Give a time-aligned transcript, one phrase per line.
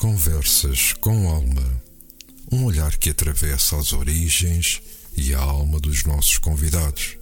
[0.00, 1.82] Conversas com Alma.
[2.50, 4.80] Um olhar que atravessa as origens
[5.14, 7.18] e a alma dos nossos convidados.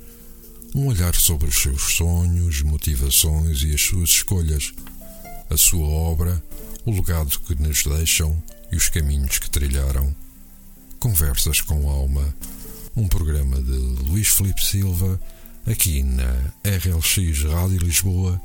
[0.77, 4.73] Um olhar sobre os seus sonhos, motivações e as suas escolhas.
[5.51, 6.41] A sua obra,
[6.87, 8.41] o legado que nos deixam
[8.71, 10.15] e os caminhos que trilharam.
[11.01, 12.33] Conversas com Alma.
[12.95, 15.21] Um programa de Luís Felipe Silva,
[15.67, 16.33] aqui na
[16.63, 18.41] RLX Rádio Lisboa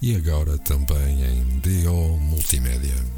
[0.00, 3.11] e agora também em DO Multimédia.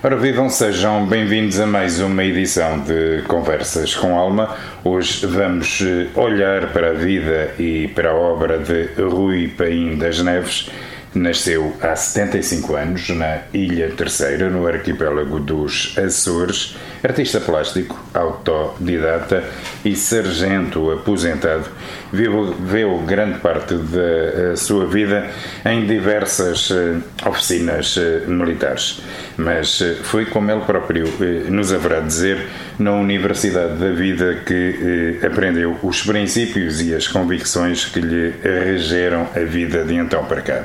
[0.00, 4.56] Ora, vivam, sejam bem-vindos a mais uma edição de Conversas com Alma.
[4.84, 10.20] Hoje vamos eh, olhar para a vida e para a obra de Rui Paim das
[10.22, 10.70] Neves.
[11.12, 19.42] Nasceu há 75 anos na Ilha Terceira, no arquipélago dos Açores, artista plástico, autodidata
[19.84, 21.64] e sargento aposentado.
[22.12, 25.26] Viveu grande parte da sua vida
[25.64, 29.02] em diversas eh, oficinas eh, militares
[29.38, 35.18] mas eh, foi como ele próprio eh, nos haverá dizer na Universidade da Vida que
[35.22, 40.42] eh, aprendeu os princípios e as convicções que lhe regeram a vida de então para
[40.42, 40.64] cá.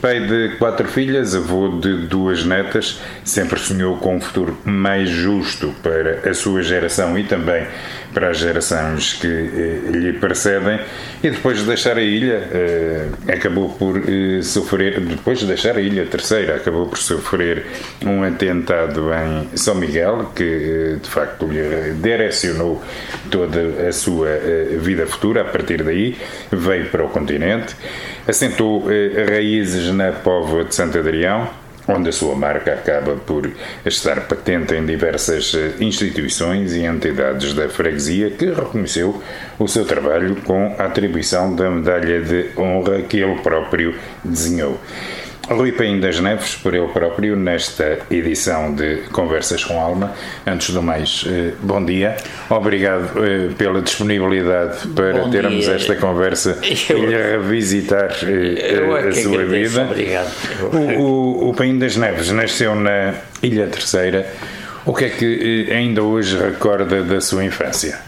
[0.00, 5.74] Pai de quatro filhas, avô de duas netas, sempre sonhou com um futuro mais justo
[5.82, 7.66] para a sua geração e também
[8.18, 10.80] para as gerações que eh, lhe precedem.
[11.22, 15.80] E depois de deixar a ilha eh, acabou por eh, sofrer depois de deixar a
[15.80, 17.64] ilha terceira acabou por sofrer
[18.04, 22.82] um atentado em São Miguel que de facto lhe direcionou
[23.30, 24.28] toda a sua
[24.80, 25.42] vida futura.
[25.42, 26.16] A partir daí
[26.50, 27.76] veio para o continente
[28.26, 28.84] assentou
[29.28, 31.48] raízes na Póvoa de Santo Adrião
[31.88, 33.50] onde a sua marca acaba por
[33.84, 39.22] estar patente em diversas eh, instituições e entidades da freguesia que reconheceu
[39.58, 44.78] o seu trabalho com a atribuição da medalha de honra que ele próprio desenhou.
[45.48, 50.12] Rui Paim das Neves, por ele próprio, nesta edição de Conversas com Alma.
[50.46, 52.18] Antes do mais, eh, bom dia.
[52.50, 55.74] Obrigado eh, pela disponibilidade para bom termos dia.
[55.74, 56.58] esta conversa
[56.90, 59.84] eu, e revisitar eh, é a sua vida.
[59.84, 60.30] Obrigado.
[60.70, 64.26] O, o, o Paim das Neves nasceu na Ilha Terceira.
[64.84, 67.98] O que é que ainda hoje recorda da sua infância?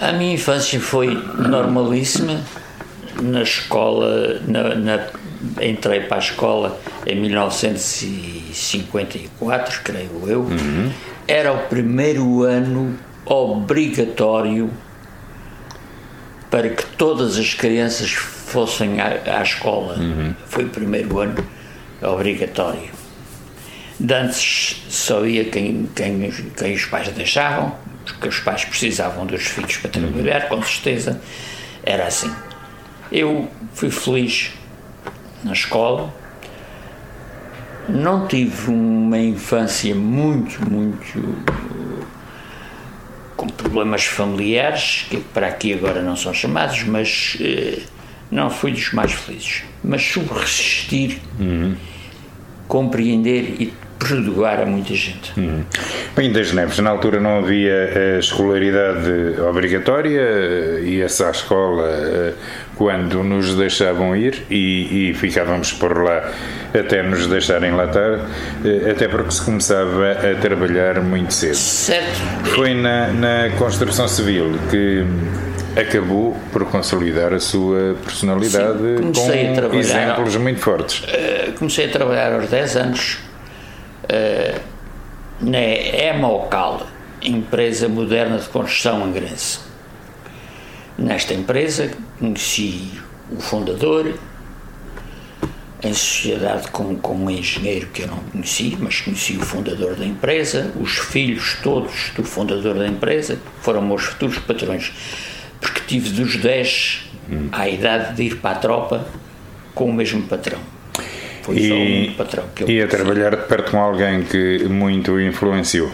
[0.00, 2.40] A minha infância foi normalíssima
[3.20, 5.06] na escola, na, na
[5.60, 10.40] entrei para a escola em 1954, creio eu.
[10.40, 10.90] Uhum.
[11.26, 14.70] Era o primeiro ano obrigatório
[16.50, 19.96] para que todas as crianças fossem à, à escola.
[19.98, 20.34] Uhum.
[20.46, 21.44] Foi o primeiro ano
[22.00, 22.90] obrigatório.
[23.98, 27.74] De antes só ia quem, quem, quem os pais deixavam,
[28.04, 30.48] porque os pais precisavam dos filhos para trabalhar, uhum.
[30.48, 31.20] com certeza.
[31.82, 32.32] Era assim.
[33.10, 34.52] Eu fui feliz
[35.44, 36.12] na escola.
[37.88, 41.22] Não tive uma infância muito, muito
[43.36, 47.80] com problemas familiares, que para aqui agora não são chamados, mas eh,
[48.30, 49.64] não fui dos mais felizes.
[49.82, 51.74] Mas soube resistir, uhum.
[52.66, 55.32] compreender e perdoar a muita gente.
[55.38, 55.62] Hum.
[56.14, 62.34] Bem, das Neves, na altura não havia a escolaridade obrigatória, ia-se à escola eh,
[62.76, 66.30] quando nos deixavam ir e, e, ficávamos por lá
[66.72, 68.20] até nos deixarem lá estar,
[68.64, 71.54] eh, até porque se começava a trabalhar muito cedo.
[71.54, 72.18] Certo.
[72.54, 75.04] Foi na, na construção civil que
[75.80, 78.78] acabou por consolidar a sua personalidade
[79.14, 81.00] Sim, com exemplos muito fortes.
[81.00, 83.18] Uh, comecei a trabalhar aos 10 anos
[84.04, 84.60] uh,
[85.40, 86.86] na EMOCAL,
[87.22, 89.60] empresa moderna de construção angrense.
[90.96, 92.90] Nesta empresa conheci
[93.30, 94.14] o fundador,
[95.82, 100.04] em sociedade com, com um engenheiro que eu não conheci, mas conheci o fundador da
[100.04, 104.92] empresa, os filhos todos do fundador da empresa foram meus futuros patrões,
[105.60, 107.48] porque tive dos 10 hum.
[107.52, 109.06] à idade de ir para a tropa
[109.74, 110.60] com o mesmo patrão.
[111.42, 114.64] Foi e, só um patrão que eu E a trabalhar de perto com alguém que
[114.64, 115.90] muito influenciou?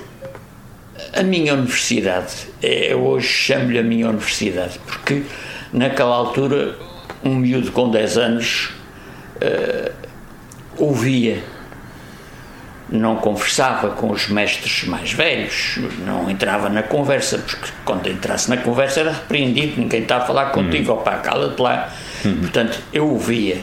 [1.13, 5.23] A minha universidade, é, eu hoje chamo-lhe a minha universidade, porque
[5.73, 6.77] naquela altura
[7.25, 8.71] um miúdo com 10 anos
[9.37, 9.93] uh,
[10.77, 11.43] ouvia,
[12.89, 18.57] não conversava com os mestres mais velhos, não entrava na conversa, porque quando entrasse na
[18.57, 20.97] conversa era repreendido, ninguém está a falar contigo, hum.
[20.97, 21.93] opá, cala-te lá.
[22.25, 22.39] Hum.
[22.41, 23.59] Portanto, eu ouvia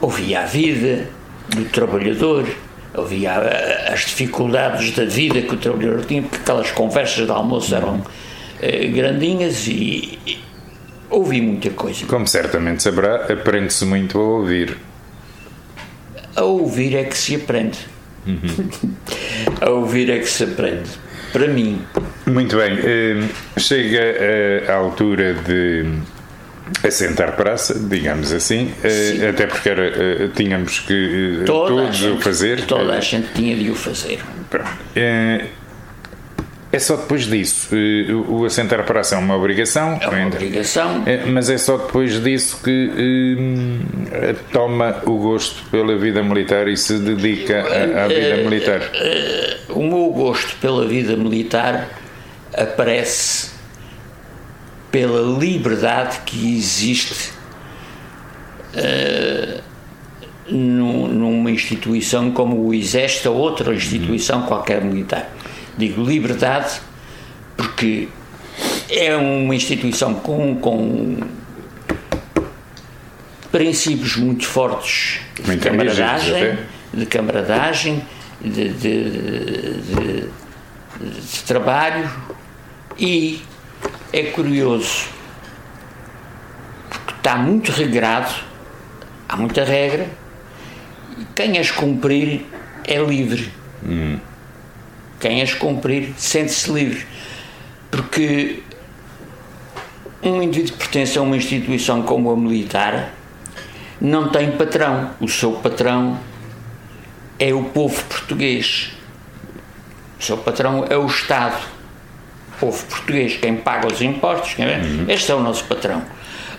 [0.00, 1.08] ouvia a vida
[1.48, 2.46] do trabalhador,
[2.94, 7.96] eh, as dificuldades da vida que o trabalhador tinha, porque aquelas conversas de almoço eram
[7.96, 8.06] uh,
[8.92, 10.38] grandinhas e, e
[11.10, 12.06] ouvi muita coisa.
[12.06, 14.76] Como certamente saberá, aprende-se muito a ouvir.
[16.36, 17.78] A ouvir é que se aprende.
[18.26, 18.68] Uhum.
[19.60, 20.90] a ouvir é que se aprende.
[21.32, 21.82] Para mim.
[22.26, 22.78] Muito bem.
[23.58, 25.84] Chega a altura de
[26.86, 29.26] assentar praça, digamos assim, Sim.
[29.26, 32.66] até porque era, tínhamos que toda todos gente, o fazer.
[32.66, 34.20] Toda a gente tinha de o fazer.
[34.50, 34.70] Pronto.
[36.70, 37.70] É só depois disso.
[38.28, 39.98] O assentar praça é uma obrigação.
[40.00, 41.02] É uma obrigação.
[41.32, 42.90] Mas é só depois disso que
[43.38, 43.80] hum,
[44.52, 48.82] toma o gosto pela vida militar e se dedica à, à vida militar.
[49.70, 51.88] O meu gosto pela vida militar
[52.54, 53.50] aparece
[54.90, 57.30] pela liberdade que existe
[58.74, 59.62] uh,
[60.50, 65.30] numa instituição como o Exército ou outra instituição qualquer militar.
[65.78, 66.80] Digo liberdade
[67.56, 68.08] porque
[68.90, 71.20] é uma instituição com, com
[73.50, 76.58] princípios muito fortes de camaradagem,
[76.92, 78.04] de camaradagem,
[78.40, 79.10] de, de,
[79.80, 80.28] de,
[81.00, 82.10] de trabalho
[82.98, 83.40] e
[84.12, 85.08] é curioso
[86.90, 88.34] porque está muito regrado,
[89.28, 90.06] há muita regra,
[91.18, 92.44] e quem as cumprir
[92.84, 93.52] é livre.
[93.86, 94.18] Hum.
[95.20, 97.06] Quem as cumprir sente-se livre.
[97.90, 98.62] Porque
[100.22, 103.12] um indivíduo que pertence a uma instituição como a militar
[104.00, 105.10] não tem patrão.
[105.20, 106.18] O seu patrão
[107.38, 108.92] é o povo português.
[110.20, 111.78] O seu patrão é o Estado
[112.58, 114.78] povo português, quem paga os impostos, é?
[114.78, 115.04] Uhum.
[115.08, 116.02] este é o nosso patrão.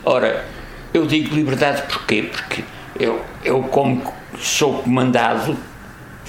[0.03, 0.45] Ora,
[0.93, 2.23] eu digo liberdade porquê?
[2.23, 2.63] Porque
[2.99, 4.01] eu, eu como
[4.39, 5.57] sou comandado,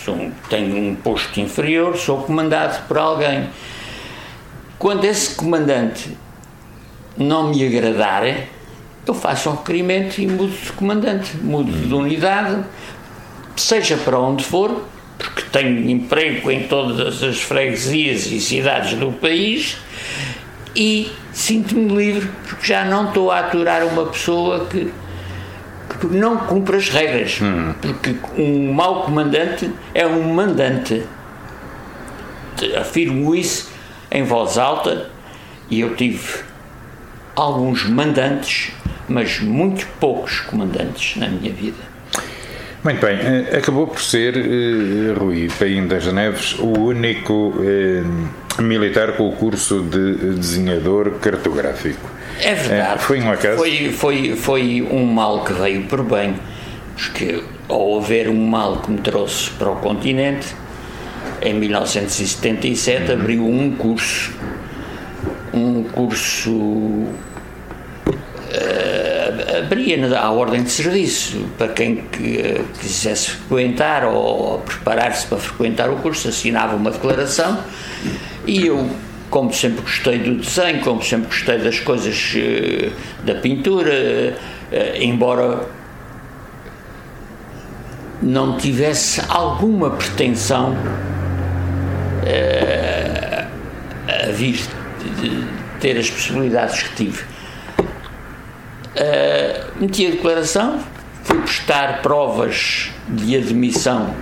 [0.04, 3.48] sou, tenho um posto inferior, sou comandado por alguém.
[4.78, 6.16] Quando esse comandante
[7.16, 8.24] não me agradar,
[9.06, 12.62] eu faço um requerimento e mudo de comandante, mudo de unidade,
[13.56, 14.84] seja para onde for,
[15.18, 19.76] porque tenho emprego em todas as freguesias e cidades do país
[20.74, 24.92] e sinto-me livre porque já não estou a aturar uma pessoa que,
[25.98, 27.40] que não cumpre as regras.
[27.42, 27.74] Hum.
[27.80, 31.02] Porque um mau comandante é um mandante.
[32.78, 33.70] Afirmo isso
[34.10, 35.10] em voz alta
[35.70, 36.40] e eu tive
[37.34, 38.72] alguns mandantes,
[39.08, 41.90] mas muito poucos comandantes na minha vida.
[42.82, 48.28] Muito bem, eh, acabou por ser, uh, Rui Paim das Neves, o único uh,
[48.62, 52.08] militar com o curso de desenhador cartográfico.
[52.40, 52.96] É verdade.
[52.96, 53.56] Uh, foi um acaso?
[53.58, 56.34] Foi, foi, foi um mal que veio por bem,
[56.96, 60.48] porque ao haver um mal que me trouxe para o continente,
[61.42, 63.20] em 1977 uhum.
[63.20, 64.32] abriu um curso,
[65.52, 67.08] um curso
[69.58, 72.04] abria à ordem de serviço para quem
[72.80, 77.62] quisesse frequentar ou preparar-se para frequentar o curso, assinava uma declaração
[78.50, 78.90] e eu,
[79.30, 82.90] como sempre gostei do desenho, como sempre gostei das coisas eh,
[83.22, 83.92] da pintura,
[84.72, 85.68] eh, embora
[88.20, 90.76] não tivesse alguma pretensão
[92.26, 93.46] eh,
[94.08, 94.58] a vir
[95.78, 97.22] ter as possibilidades que tive.
[98.90, 100.80] Uh, meti a declaração,
[101.22, 104.12] fui prestar provas de admissão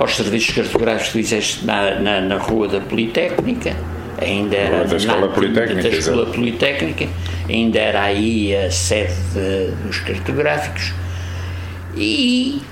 [0.00, 3.76] aos serviços cartográficos do Exército na, na, na Rua da Politécnica,
[4.18, 7.08] ainda era da Escola na, Politécnica, da Escola Politécnica,
[7.48, 10.94] ainda era aí a sede de, dos cartográficos
[11.94, 12.62] e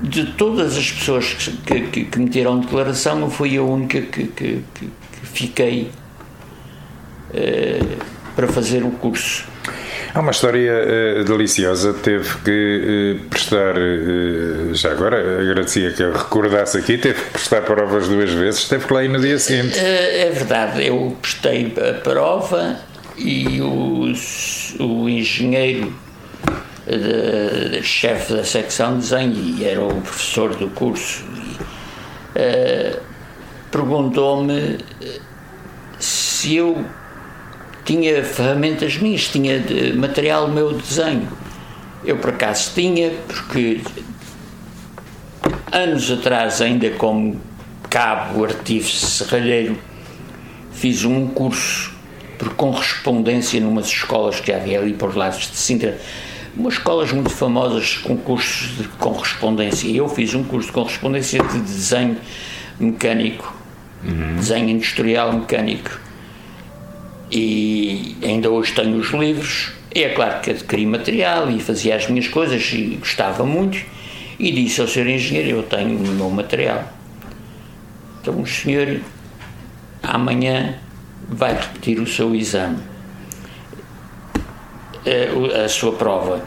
[0.00, 1.34] de todas as pessoas
[1.66, 4.90] que, que, que meteram declaração, eu fui a única que, que, que
[5.24, 5.90] fiquei
[7.30, 7.96] uh,
[8.36, 9.51] para fazer o curso.
[10.14, 11.94] Há uma história uh, deliciosa.
[11.94, 17.62] Teve que uh, prestar, uh, já agora agradecia que eu recordasse aqui, teve que prestar
[17.62, 19.78] provas duas vezes, teve que lá ir no dia seguinte.
[19.78, 22.76] É verdade, eu prestei a prova
[23.16, 24.12] e o,
[24.80, 25.94] o engenheiro
[27.82, 31.24] chefe da secção de desenho e era o professor do curso
[33.70, 34.78] perguntou-me
[35.98, 36.84] se eu
[37.84, 41.28] tinha ferramentas minhas, tinha de, material meu de desenho.
[42.04, 43.80] Eu por acaso tinha, porque
[45.70, 47.40] anos atrás, ainda como
[47.88, 49.78] cabo artífice serralheiro,
[50.72, 51.92] fiz um curso
[52.38, 55.98] por correspondência numas escolas que havia ali por lados de Sintra
[56.56, 59.88] umas escolas muito famosas com cursos de correspondência.
[59.88, 62.16] Eu fiz um curso de correspondência de desenho
[62.78, 63.54] mecânico,
[64.04, 64.36] uhum.
[64.36, 66.01] desenho industrial mecânico.
[67.34, 69.72] E ainda hoje tenho os livros.
[69.94, 73.78] É claro que adquiri material e fazia as minhas coisas e gostava muito.
[74.38, 76.84] E disse ao senhor engenheiro: Eu tenho o meu material.
[78.20, 79.00] Então o senhor
[80.02, 80.74] amanhã
[81.26, 82.82] vai repetir o seu exame,
[85.06, 86.42] a, a sua prova.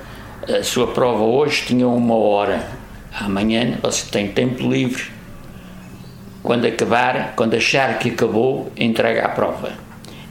[0.48, 2.70] A sua prova hoje tinha uma hora,
[3.12, 5.06] amanhã você tem tempo livre.
[6.44, 9.85] Quando acabar, quando achar que acabou, entrega a prova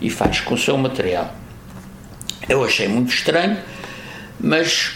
[0.05, 1.35] e faz com o seu material.
[2.47, 3.57] Eu achei muito estranho,
[4.39, 4.93] mas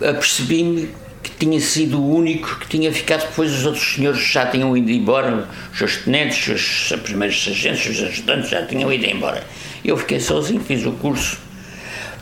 [0.00, 0.88] apercebi-me
[1.22, 4.90] que tinha sido o único que tinha ficado, depois os outros senhores já tinham ido
[4.90, 9.46] embora, os seus tenentes, os primeiros sargentos, os ajudantes já tinham ido embora.
[9.84, 11.38] Eu fiquei sozinho, fiz o curso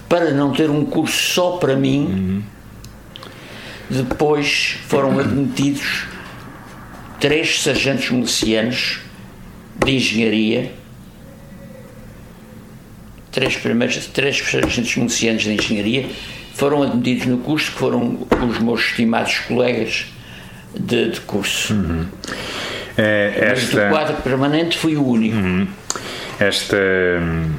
[0.08, 2.04] para não ter um curso só para mim.
[2.04, 2.42] Uhum.
[3.88, 6.06] Depois foram admitidos
[7.20, 8.98] três sargentos milicianos
[9.84, 10.81] de engenharia,
[13.32, 16.06] três primeiros, três sargentos milicianos de engenharia
[16.54, 20.06] foram admitidos no curso, que foram os meus estimados colegas
[20.78, 21.72] de, de curso.
[21.72, 22.06] Uhum.
[22.96, 23.76] É, esta...
[23.76, 25.36] Mas do quadro permanente fui o único.
[25.36, 25.66] Uhum.
[26.38, 27.50] Esta hum,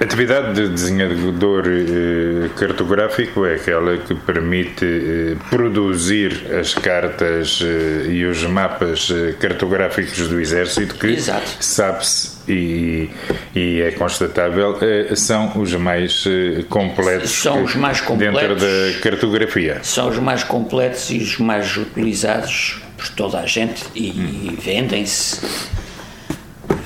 [0.00, 8.24] atividade de desenhador eh, cartográfico é aquela que permite eh, produzir as cartas eh, e
[8.24, 13.10] os mapas cartográficos do Exército que sabe-se e,
[13.54, 14.78] e, é constatável
[15.14, 16.24] são os mais
[16.70, 18.40] completos são os mais completos.
[18.40, 19.80] dentro da cartografia.
[19.82, 24.56] São os mais completos e os mais utilizados por toda a gente e, hum.
[24.58, 25.40] vendem-se.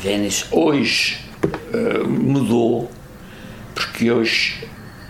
[0.03, 0.45] Vendem-se.
[0.51, 1.19] Hoje
[2.07, 2.91] mudou
[3.75, 4.67] porque hoje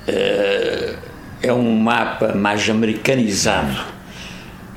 [0.08, 0.96] uh,
[1.42, 3.84] é um mapa mais americanizado,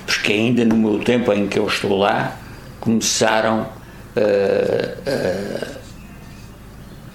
[0.06, 2.38] porque ainda no meu tempo em que eu estou lá,
[2.80, 3.68] começaram uh,
[5.10, 5.78] uh,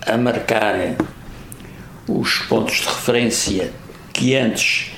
[0.06, 0.74] a marcar
[2.08, 3.72] os pontos de referência
[4.12, 4.90] que antes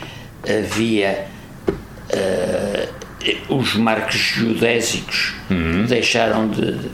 [0.43, 1.27] havia
[3.49, 5.87] os marcos geodésicos uhum.
[5.87, 6.91] deixaram de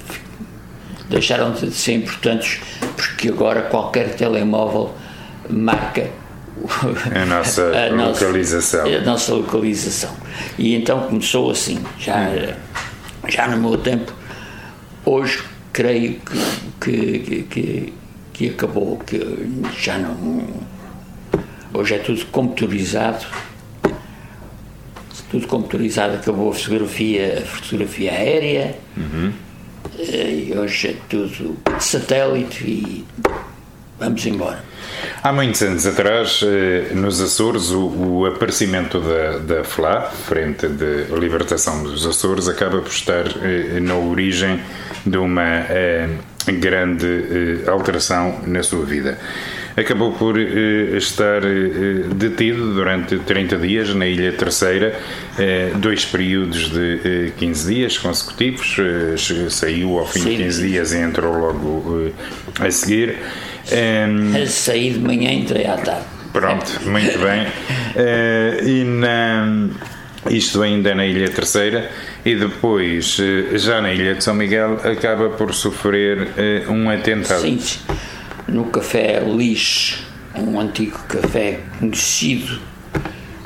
[1.10, 2.60] deixaram de ser importantes
[2.96, 4.94] porque agora qualquer telemóvel
[5.50, 6.08] marca
[7.14, 8.84] a nossa a localização.
[8.84, 10.16] Nossa, a nossa localização.
[10.56, 12.54] E então começou assim, já,
[13.28, 14.12] já no meu tempo.
[15.04, 16.20] Hoje creio
[16.80, 17.94] que, que, que,
[18.32, 19.18] que acabou, que
[19.78, 20.44] já não.
[21.74, 23.26] Hoje é tudo computadorizado.
[25.30, 28.76] Tudo computadorizado, acabou a fotografia, a fotografia aérea.
[28.96, 29.32] Uhum
[30.02, 33.04] e hoje é tudo satélite e
[33.98, 34.64] vamos embora.
[35.22, 41.04] Há muitos anos atrás, eh, nos Açores, o, o aparecimento da, da FLA, Frente de
[41.18, 44.60] Libertação dos Açores, acaba por estar eh, na origem
[45.04, 45.66] de uma
[46.46, 49.18] grande alteração na sua vida
[49.76, 54.94] acabou por uh, estar uh, detido durante 30 dias na Ilha Terceira,
[55.34, 58.76] uh, dois períodos de 15 dias consecutivos,
[59.50, 60.30] saiu ao fim Sim.
[60.30, 62.12] de 15 dias e entrou logo
[62.58, 63.16] a seguir.
[63.72, 66.04] Um, Saí de manhã e entrei à tarde.
[66.32, 67.46] Pronto, muito bem.
[68.64, 69.68] e na,
[70.30, 71.90] isto ainda na Ilha Terceira,
[72.24, 73.18] e depois,
[73.54, 76.28] já na Ilha de São Miguel, acaba por sofrer
[76.68, 77.40] um atentado.
[77.40, 77.58] Sim
[78.48, 79.98] no Café Lis,
[80.34, 82.60] um antigo café conhecido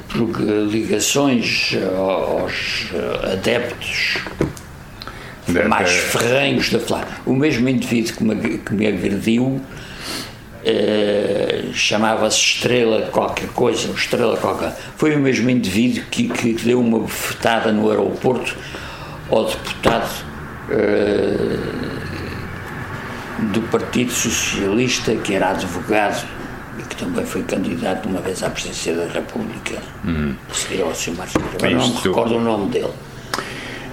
[0.09, 2.87] por ligações aos
[3.33, 4.19] adeptos
[5.69, 7.07] mais ferrenhos da Flá.
[7.27, 9.61] O mesmo indivíduo que me, que me agrediu
[10.65, 14.75] eh, chamava-se Estrela qualquer coisa, Estrela qualquer.
[14.97, 18.57] Foi o mesmo indivíduo que, que deu uma bufetada no aeroporto
[19.31, 20.25] ao deputado
[20.71, 22.04] eh,
[23.39, 26.27] do Partido Socialista, que era advogado
[26.79, 29.79] e que também foi candidato uma vez à presidência da República.
[30.05, 30.35] Hum.
[30.53, 31.13] Seria o Sr.
[31.17, 32.93] Marcos Agora não me recordo o nome dele.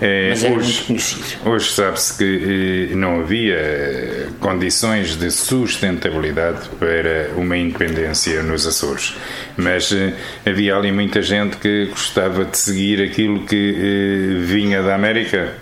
[0.04, 1.38] É, hoje.
[1.46, 9.16] Hoje sabe-se que eh, não havia eh, condições de sustentabilidade para uma independência nos Açores,
[9.56, 14.96] mas eh, havia ali muita gente que gostava de seguir aquilo que eh, vinha da
[14.96, 15.54] América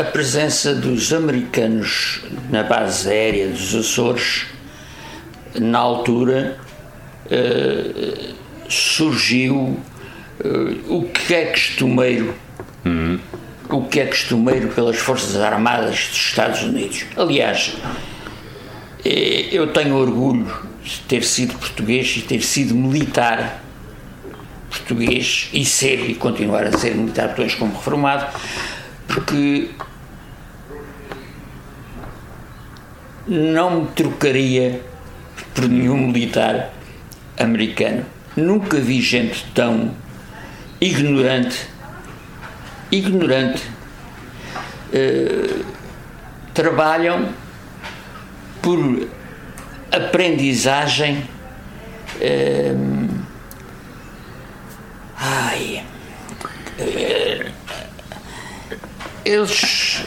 [0.00, 4.46] a presença dos americanos na base aérea dos Açores,
[5.54, 6.58] na altura,
[7.26, 8.34] uh,
[8.68, 12.34] surgiu uh, o que é costumeiro.
[12.84, 13.18] Uhum.
[13.70, 17.04] O que é costumeiro pelas Forças Armadas dos Estados Unidos.
[17.18, 17.74] Aliás,
[19.04, 20.50] eh, eu tenho orgulho
[21.06, 23.62] ter sido português e ter sido militar
[24.70, 28.26] português e ser e continuar a ser militar português como reformado,
[29.08, 29.70] porque
[33.26, 34.80] não me trocaria
[35.54, 36.72] por nenhum militar
[37.38, 38.04] americano.
[38.36, 39.94] Nunca vi gente tão
[40.80, 41.68] ignorante,
[42.92, 43.62] ignorante.
[44.90, 45.64] Uh,
[46.54, 47.28] trabalham
[48.62, 49.08] por
[49.92, 51.28] aprendizagem.
[52.16, 53.08] Uh,
[55.16, 55.84] ai.
[56.78, 57.57] Uh,
[59.28, 60.04] eles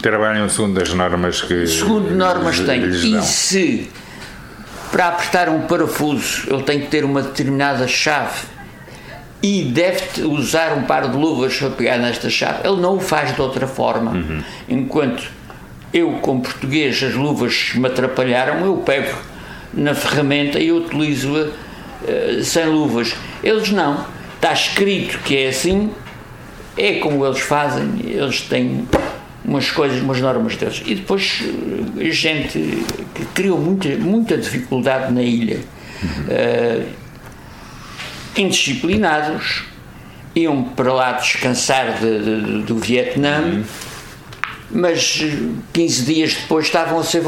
[0.00, 1.66] trabalham segundo as normas que.
[1.66, 2.84] Segundo normas têm.
[2.84, 3.90] E se
[4.90, 8.46] para apertar um parafuso ele tem que ter uma determinada chave
[9.42, 13.34] e deve usar um par de luvas para pegar nesta chave, ele não o faz
[13.34, 14.12] de outra forma.
[14.12, 14.42] Uhum.
[14.68, 15.28] Enquanto
[15.92, 19.16] eu, como português, as luvas me atrapalharam, eu pego
[19.74, 23.14] na ferramenta e utilizo-a uh, sem luvas.
[23.42, 24.06] Eles não.
[24.36, 25.90] Está escrito que é assim,
[26.76, 28.86] é como eles fazem, eles têm
[29.44, 30.82] umas coisas, umas normas deles.
[30.86, 31.42] E depois
[31.98, 32.58] eh, gente
[33.14, 35.60] que criou muita, muita dificuldade na ilha.
[36.02, 36.84] Uh,
[38.36, 39.64] indisciplinados,
[40.34, 43.64] iam para lá descansar de, de, do Vietnã, uhum.
[44.70, 45.22] mas
[45.72, 47.22] 15 dias depois estavam a ser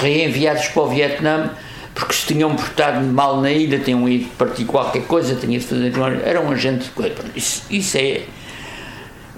[0.00, 1.50] reenviados para o Vietnã
[1.98, 5.92] porque se tinham portado mal na ilha, tinham ido partir qualquer coisa, tinham de fazer.
[6.24, 6.88] Era um agente.
[7.34, 8.22] Isso, isso é.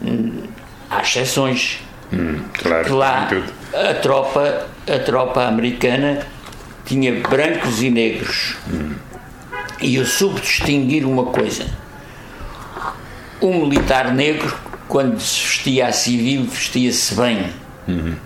[0.02, 0.42] Hum,
[0.88, 1.80] há exceções
[2.12, 3.28] Hum, claro, que lá
[3.72, 6.26] a tropa, a tropa americana
[6.84, 8.56] tinha brancos e negros.
[8.68, 8.94] Hum.
[9.80, 11.66] E eu soube distinguir uma coisa.
[13.40, 14.54] Um militar negro,
[14.88, 17.46] quando se vestia a civil, vestia-se bem.
[17.88, 18.16] Uhum.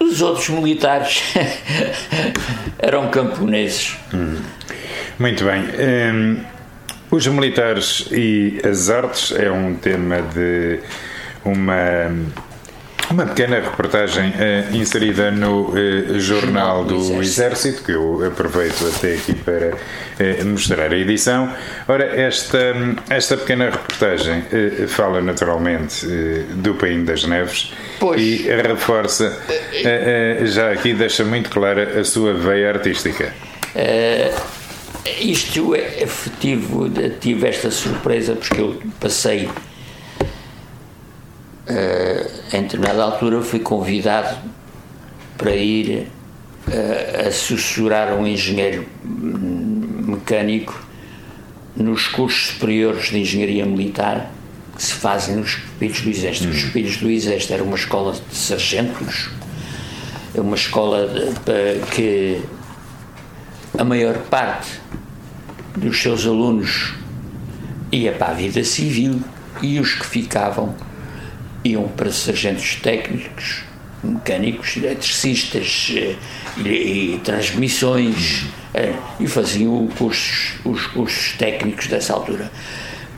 [0.00, 1.22] Os outros militares
[2.78, 3.96] eram camponeses.
[4.12, 4.40] Hum.
[5.18, 5.62] Muito bem.
[5.62, 6.40] Hum,
[7.14, 10.80] os militares e as artes é um tema de
[11.44, 12.10] uma
[13.10, 17.84] uma pequena reportagem uh, inserida no uh, Jornal do Exército.
[17.84, 21.52] Que eu aproveito até aqui para uh, mostrar a edição.
[21.86, 22.74] Ora, esta,
[23.08, 24.42] esta pequena reportagem
[24.88, 26.06] fala naturalmente
[26.54, 28.20] do País das Neves pois.
[28.20, 29.38] e reforça,
[30.44, 33.32] já aqui deixa muito clara a sua veia artística.
[35.20, 36.06] Isto é,
[36.40, 39.50] tive, tive esta surpresa porque eu passei, uh,
[42.56, 44.38] em determinada altura, fui convidado
[45.36, 46.08] para ir
[46.68, 50.82] uh, a sussurrar um engenheiro mecânico
[51.76, 54.30] nos cursos superiores de engenharia militar
[54.74, 56.48] que se fazem nos pupilos do Exército.
[56.48, 59.28] Os pupilos do Exército era uma escola de sargentos,
[60.34, 62.42] uma escola de, que
[63.76, 64.80] a maior parte
[65.76, 66.94] dos seus alunos
[67.90, 69.20] ia para a vida civil
[69.60, 70.74] e os que ficavam
[71.64, 73.64] iam para sargentos técnicos,
[74.02, 76.14] mecânicos, eletricistas eh,
[76.58, 82.52] e, e transmissões eh, e faziam cursos, os cursos técnicos dessa altura.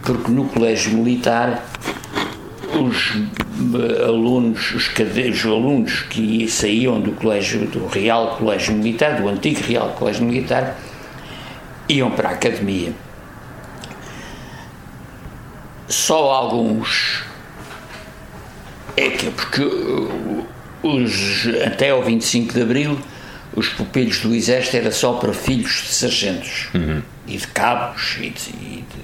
[0.03, 1.67] Porque no colégio militar
[2.79, 9.29] os eh, alunos, os, os alunos que saíam do colégio, do Real Colégio Militar, do
[9.29, 10.77] antigo Real Colégio Militar,
[11.89, 12.93] iam para a academia.
[15.89, 17.23] Só alguns
[18.97, 19.63] é que porque
[20.83, 22.99] os, até ao 25 de Abril
[23.55, 27.03] os pupilhos do Exército era só para filhos de sargentos uhum.
[27.27, 29.03] e de cabos e de, e de,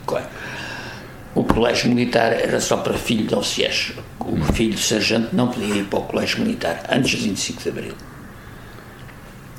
[1.34, 3.92] o colégio militar era só para filho de oficiais.
[4.20, 7.68] O filho de sargento não podia ir para o colégio militar antes do 25 de
[7.68, 7.94] Abril.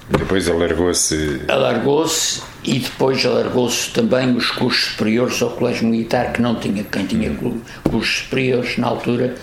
[0.10, 1.42] Depois alargou-se.
[1.48, 6.84] Alargou-se e depois alargou-se também os cursos superiores ao Colégio Militar, que não tinha.
[6.84, 7.32] Quem tinha
[7.84, 9.36] cursos superiores na altura,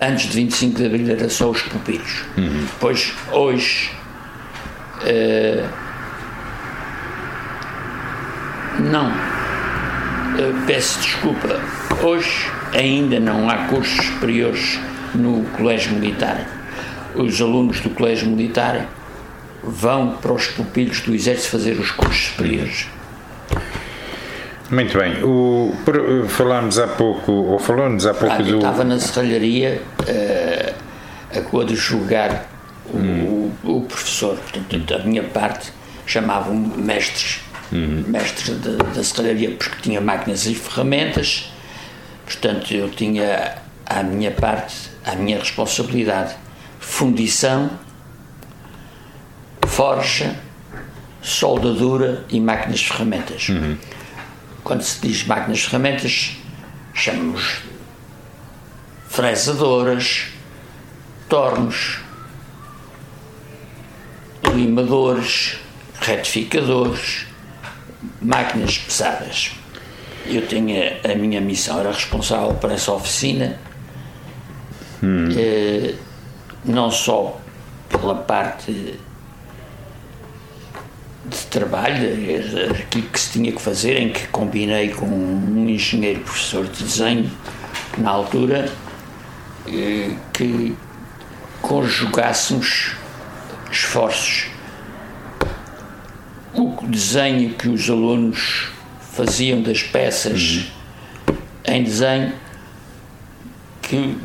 [0.00, 2.24] antes de 25 de Abril, era só os pupilos.
[2.36, 2.66] Uhum.
[2.66, 3.90] Depois, hoje.
[5.02, 5.68] Uh,
[8.80, 9.29] não.
[10.66, 11.60] Peço desculpa.
[12.02, 14.78] Hoje ainda não há cursos superiores
[15.14, 16.46] no Colégio Militar.
[17.14, 18.86] Os alunos do Colégio Militar
[19.62, 22.86] vão para os pupilhos do Exército fazer os cursos superiores.
[24.70, 25.22] Muito bem.
[25.24, 25.72] O,
[26.28, 28.56] falámos há pouco, ou falou-nos há pouco ah, do.
[28.56, 30.74] Estava na serralharia uh,
[31.36, 32.46] a coadjugar
[32.86, 33.52] o, hum.
[33.64, 34.36] o, o, professor.
[34.36, 35.72] Portanto, a minha parte
[36.06, 37.40] chamavam-me mestres,
[37.72, 38.04] hum.
[38.06, 41.52] mestres da serralharia, porque tinha máquinas e ferramentas.
[42.24, 46.34] Portanto, eu tinha a minha parte, a minha responsabilidade,
[46.78, 47.70] fundição
[49.80, 50.36] forja,
[51.22, 53.48] soldadura e máquinas ferramentas.
[53.48, 53.78] Uhum.
[54.62, 56.36] Quando se diz máquinas ferramentas,
[56.92, 57.62] chamamos
[59.08, 60.26] fresadoras,
[61.28, 62.00] tornos,
[64.52, 65.56] limadores,
[66.00, 67.26] retificadores,
[68.20, 69.52] máquinas pesadas.
[70.26, 73.58] Eu tinha a minha missão, era responsável por essa oficina,
[75.02, 75.28] hum.
[75.36, 75.94] eh,
[76.64, 77.40] não só
[77.88, 78.98] pela parte
[81.30, 82.08] de trabalho,
[82.78, 87.30] aquilo que se tinha que fazer, em que combinei com um engenheiro professor de desenho
[87.98, 88.70] na altura,
[89.66, 90.76] eh, que
[91.62, 92.96] conjugássemos
[93.70, 94.46] esforços.
[96.54, 98.68] O desenho que os alunos
[99.12, 100.70] faziam das peças
[101.28, 101.36] uhum.
[101.66, 102.32] em desenho,
[103.82, 104.16] que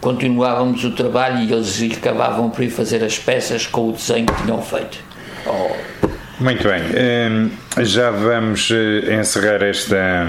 [0.00, 4.42] continuávamos o trabalho e eles acabavam por ir fazer as peças com o desenho que
[4.42, 4.98] tinham feito.
[5.46, 5.94] Oh.
[6.40, 7.50] Muito bem, hum,
[7.84, 10.26] já vamos eh, encerrar esta,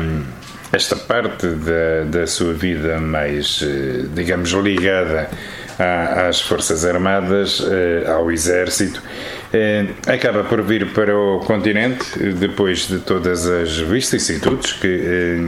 [0.71, 5.27] esta parte da, da sua vida mais, eh, digamos, ligada
[6.27, 9.01] às Forças Armadas, eh, ao Exército.
[10.07, 15.39] Acaba por vir para o continente, depois de todas as vicissitudes que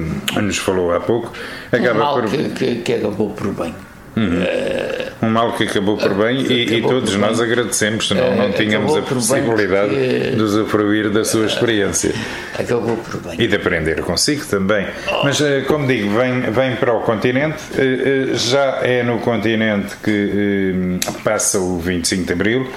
[0.41, 1.34] nos falou há pouco.
[1.72, 2.30] Acaba um mal por...
[2.30, 3.74] que, que, que acabou por bem.
[4.17, 5.28] Uhum.
[5.28, 7.46] Um mal que acabou por bem e, e, todos nós bem.
[7.46, 10.36] agradecemos, senão não tínhamos a possibilidade que...
[10.36, 12.13] de usufruir da sua experiência.
[12.58, 13.36] Acabou por bem.
[13.39, 14.88] E de aprender consigo também.
[15.08, 15.24] Oh.
[15.24, 19.96] Mas, eh, como digo, vem, vem para o continente, eh, eh, já é no continente
[20.04, 22.67] que passa o 25 de Abril,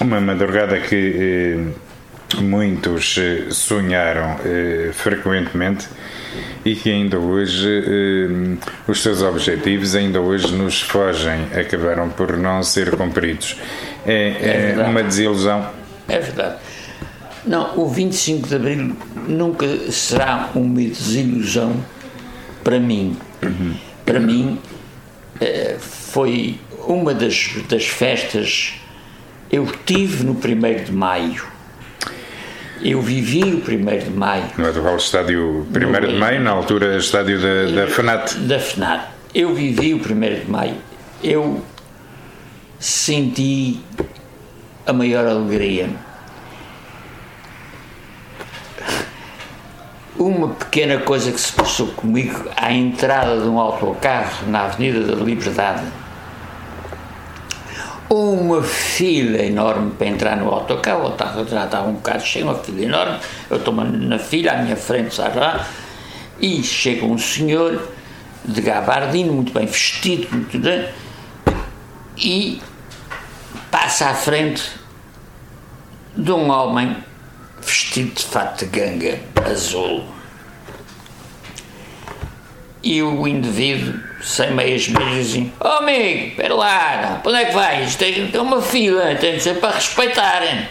[0.00, 1.72] uma madrugada que
[2.40, 3.18] muitos
[3.50, 4.36] sonharam
[4.92, 5.88] frequentemente
[6.64, 12.62] e que ainda hoje eh, os seus objetivos ainda hoje nos fogem, acabaram por não
[12.62, 13.56] ser cumpridos.
[14.06, 15.66] É, é, é uma desilusão.
[16.08, 16.56] É verdade.
[17.46, 18.96] Não, o 25 de Abril
[19.26, 21.74] nunca será uma desilusão
[22.62, 23.16] para mim.
[23.42, 23.74] Uhum.
[24.04, 24.58] Para mim
[25.40, 26.58] eh, foi
[26.90, 28.74] uma das, das festas.
[29.50, 31.50] Eu tive no 1 de Maio
[32.82, 34.44] eu vivi o 1 de Maio.
[34.56, 38.34] No atual estádio 1 de Maio, na altura estádio da, da FNAT.
[38.38, 39.06] Da FNAT.
[39.34, 40.76] Eu vivi o 1 de Maio.
[41.22, 41.62] Eu
[42.78, 43.80] senti
[44.86, 45.90] a maior alegria.
[50.18, 55.22] Uma pequena coisa que se passou comigo à entrada de um autocarro na Avenida da
[55.22, 55.82] Liberdade
[58.10, 61.14] uma fila enorme para entrar no autocarro,
[61.48, 63.18] já estava um bocado cheio, uma fila enorme,
[63.48, 65.64] eu estou na fila, à minha frente, sai lá,
[66.40, 67.88] e chega um senhor
[68.44, 70.88] de gabardino, muito bem vestido, muito bem,
[72.18, 72.60] e
[73.70, 74.72] passa à frente
[76.16, 76.96] de um homem
[77.62, 80.04] vestido de fato de ganga azul.
[82.82, 87.54] E o indivíduo sem meias milhas assim, oh amigo, espera lá, para onde é que
[87.54, 87.96] vais?
[87.96, 90.68] Tem, tem uma fila, tem de ser para respeitarem.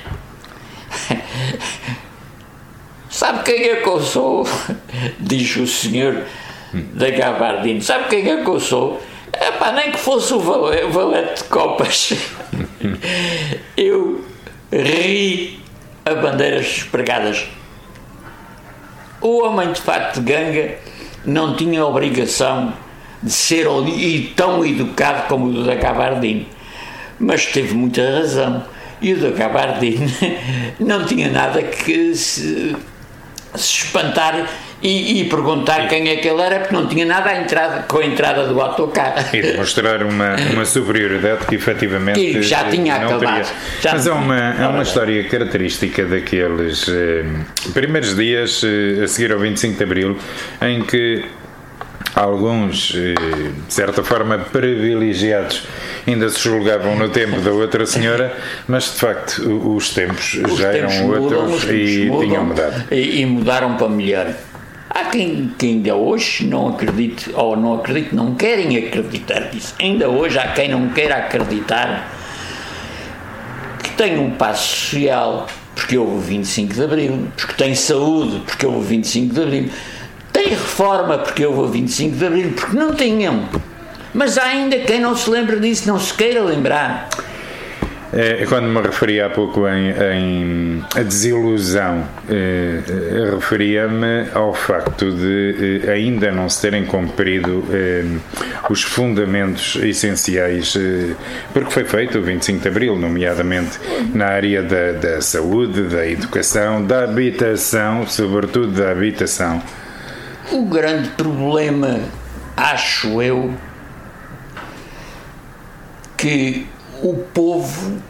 [3.09, 4.47] Sabe quem é que eu sou?
[5.19, 6.23] Diz o senhor
[6.73, 7.81] da Gabardino.
[7.81, 9.01] Sabe quem é que eu sou?
[9.33, 12.13] É nem que fosse o valete de copas.
[13.75, 14.25] eu
[14.71, 15.59] ri
[16.05, 17.47] a bandeiras pregadas.
[19.21, 20.75] O homem de fato de ganga
[21.25, 22.73] não tinha obrigação
[23.21, 23.67] de ser
[24.35, 26.47] tão educado como o da Gabardine.
[27.19, 28.63] Mas teve muita razão.
[29.01, 30.13] E o da Gabardine
[30.79, 32.75] não tinha nada que se,
[33.55, 34.45] se espantar
[34.81, 37.97] e, e, perguntar quem é que ele era, porque não tinha nada a entrada, com
[37.97, 39.25] a entrada do autocarro.
[39.33, 43.49] E demonstrar uma, uma superioridade que efetivamente que já tinha acabado.
[43.81, 47.25] Já Mas é uma, é uma história característica daqueles eh,
[47.73, 50.17] primeiros dias eh, a seguir ao 25 de Abril,
[50.61, 51.25] em que
[52.19, 53.13] alguns, eh,
[53.65, 55.63] de certa forma, privilegiados
[56.05, 58.35] ainda se julgavam no tempo da outra senhora,
[58.67, 59.39] mas de facto
[59.75, 62.83] os tempos os já tempos eram mudam, outros e mudam, tinham mudado.
[62.91, 64.33] E, e, mudaram para melhor.
[64.89, 69.73] Há quem, ainda hoje não acredite, ou não acredite, não querem acreditar nisso.
[69.79, 72.11] Ainda hoje há quem não queira acreditar
[73.81, 78.87] que tem um passo social porque houve 25 de Abril, porque tem saúde porque houve
[78.87, 79.69] 25 de Abril
[80.49, 83.43] reforma porque houve o 25 de Abril, porque não tinham.
[84.13, 87.09] Mas há ainda quem não se lembra disso, não se queira lembrar.
[88.11, 95.11] É, quando me referi há pouco em, em a desilusão, eh, eh, referia-me ao facto
[95.11, 98.03] de eh, ainda não se terem cumprido eh,
[98.67, 101.13] os fundamentos essenciais, eh,
[101.53, 103.79] porque foi feito o 25 de Abril, nomeadamente
[104.11, 109.61] na área da, da saúde, da educação, da habitação, sobretudo da habitação.
[110.51, 111.99] O grande problema,
[112.57, 113.53] acho eu,
[116.17, 116.67] que
[117.03, 118.01] o povo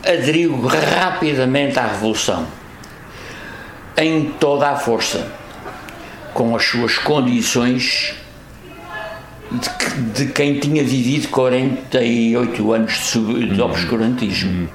[0.00, 2.46] aderiu rapidamente à Revolução,
[3.96, 5.30] em toda a força,
[6.32, 8.14] com as suas condições
[9.50, 14.68] de, de quem tinha vivido 48 anos de, sub, de obscurantismo.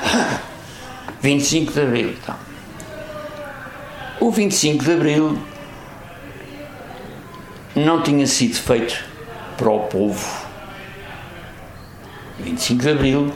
[1.20, 2.14] 25 de Abril.
[2.22, 2.36] Então.
[4.20, 5.38] O 25 de Abril
[7.74, 9.04] não tinha sido feito
[9.56, 10.44] para o povo.
[12.40, 13.34] 25 de Abril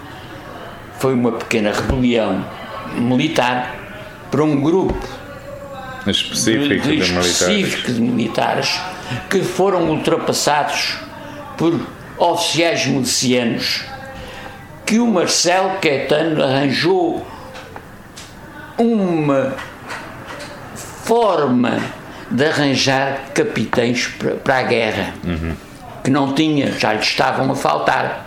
[0.99, 2.45] foi uma pequena rebelião
[2.95, 3.75] militar
[4.31, 5.07] para um grupo
[6.07, 8.81] específico de, de, específico de militares.
[9.31, 10.99] que foram ultrapassados
[11.57, 11.79] por
[12.19, 13.85] oficiais milicianos
[14.85, 17.27] que o Marcelo Caetano arranjou
[18.79, 19.55] uma
[21.05, 21.81] forma
[22.31, 24.09] de arranjar capitães
[24.43, 25.55] para, a guerra uhum.
[26.05, 28.27] que não tinha, já lhe estavam a faltar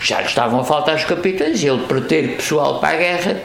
[0.00, 3.36] já lhe estavam a faltar os capitães, ele para ter pessoal para a guerra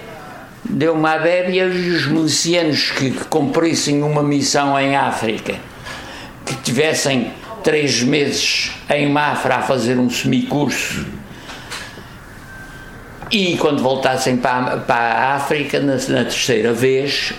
[0.63, 5.56] deu uma abébia e os milicianos que, que cumprissem uma missão em África,
[6.45, 7.32] que tivessem
[7.63, 11.06] três meses em Mafra a fazer um semicurso
[13.32, 17.34] e quando voltassem para, para a África na, na terceira vez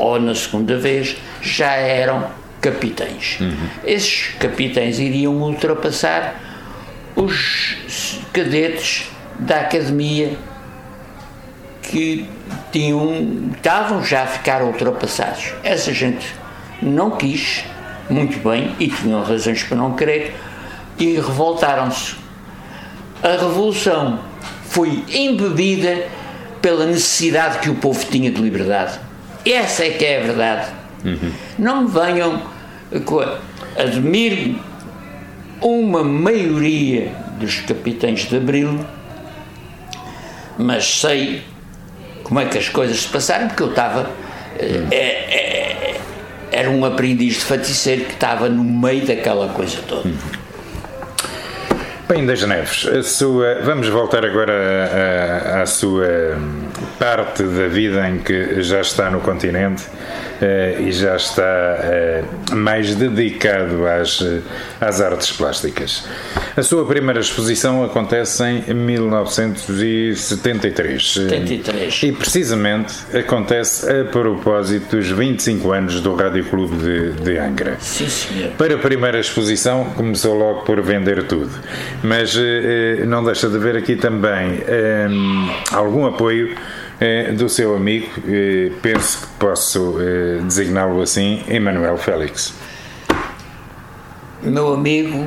[0.00, 2.26] ou na segunda vez já eram
[2.60, 3.38] capitães.
[3.40, 3.68] Uhum.
[3.84, 6.34] Esses capitães iriam ultrapassar
[7.14, 9.06] os cadetes
[9.38, 10.36] da academia
[11.82, 12.28] que
[12.72, 15.52] tinham, estavam já a ficar ultrapassados.
[15.62, 16.26] Essa gente
[16.80, 17.64] não quis,
[18.08, 20.34] muito bem, e tinham razões para não querer,
[20.98, 22.16] e revoltaram-se.
[23.22, 24.20] A revolução
[24.64, 26.06] foi embebida
[26.62, 28.98] pela necessidade que o povo tinha de liberdade.
[29.44, 30.66] Essa é que é a verdade.
[31.04, 31.32] Uhum.
[31.58, 32.42] Não me venham.
[33.76, 34.58] Admiro
[35.62, 38.84] uma maioria dos capitães de Abril,
[40.58, 41.42] mas sei
[42.24, 44.10] como é que as coisas se passaram, porque eu estava.
[44.58, 46.00] É, é,
[46.52, 50.10] era um aprendiz de faticeiro que estava no meio daquela coisa toda.
[52.08, 56.36] Bem, das Neves, sua, vamos voltar agora à sua
[57.00, 62.94] parte da vida em que já está no continente uh, e já está uh, mais
[62.94, 64.40] dedicado às, eh,
[64.78, 66.06] às artes plásticas.
[66.54, 71.02] A sua primeira exposição acontece em 1973.
[71.02, 72.02] 73.
[72.02, 77.78] E precisamente acontece a propósito dos 25 anos do Rádio Clube de, de Angra.
[77.80, 78.50] Sim, senhor.
[78.58, 81.50] Para a primeira exposição começou logo por vender tudo,
[82.02, 82.36] mas
[83.06, 84.62] não deixa de haver aqui também
[85.08, 86.54] um, algum apoio
[87.00, 92.52] é, do seu amigo, é, penso que posso é, designá-lo assim, Emanuel Félix.
[94.42, 95.26] Meu amigo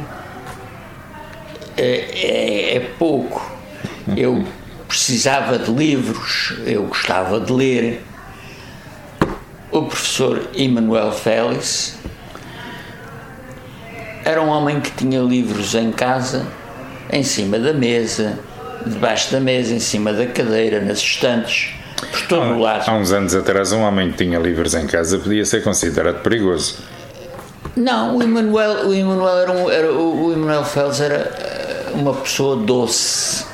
[1.76, 3.52] é, é, pouco.
[4.16, 4.46] Eu
[4.88, 8.04] precisava de livros, eu gostava de ler.
[9.72, 11.98] O professor Emanuel Félix
[14.24, 16.46] era um homem que tinha livros em casa,
[17.12, 18.40] em cima da mesa,
[18.86, 21.74] debaixo da mesa, em cima da cadeira, nas estantes,
[22.12, 22.88] por todo o lado.
[22.88, 26.78] Há uns anos atrás, um homem que tinha livros em casa podia ser considerado perigoso.
[27.76, 32.58] Não, o Emanuel, o Emanuel era, um, era o Emanuel Fels era eh, uma pessoa
[32.58, 33.46] doce.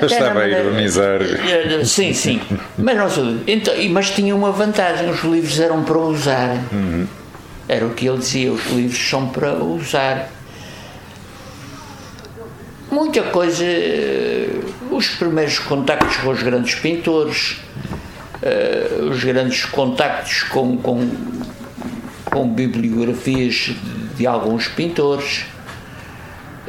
[0.00, 1.20] Eu estava a ironizar.
[1.84, 2.40] Sim, sim.
[2.76, 6.56] Mas, não, então, mas tinha uma vantagem: os livros eram para usar.
[6.72, 7.06] Uhum.
[7.68, 10.30] Era o que ele dizia: os livros são para usar
[12.96, 13.62] muita coisa.
[14.90, 17.58] Os primeiros contactos com os grandes pintores,
[18.42, 21.06] uh, os grandes contactos com, com,
[22.24, 23.72] com bibliografias
[24.16, 25.44] de, alguns pintores.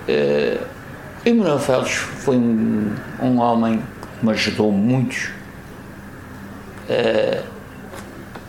[0.01, 0.61] Uh,
[1.25, 3.81] Emanuel Félix foi um, um homem
[4.19, 5.31] que me ajudou muito.
[6.89, 7.43] Uh,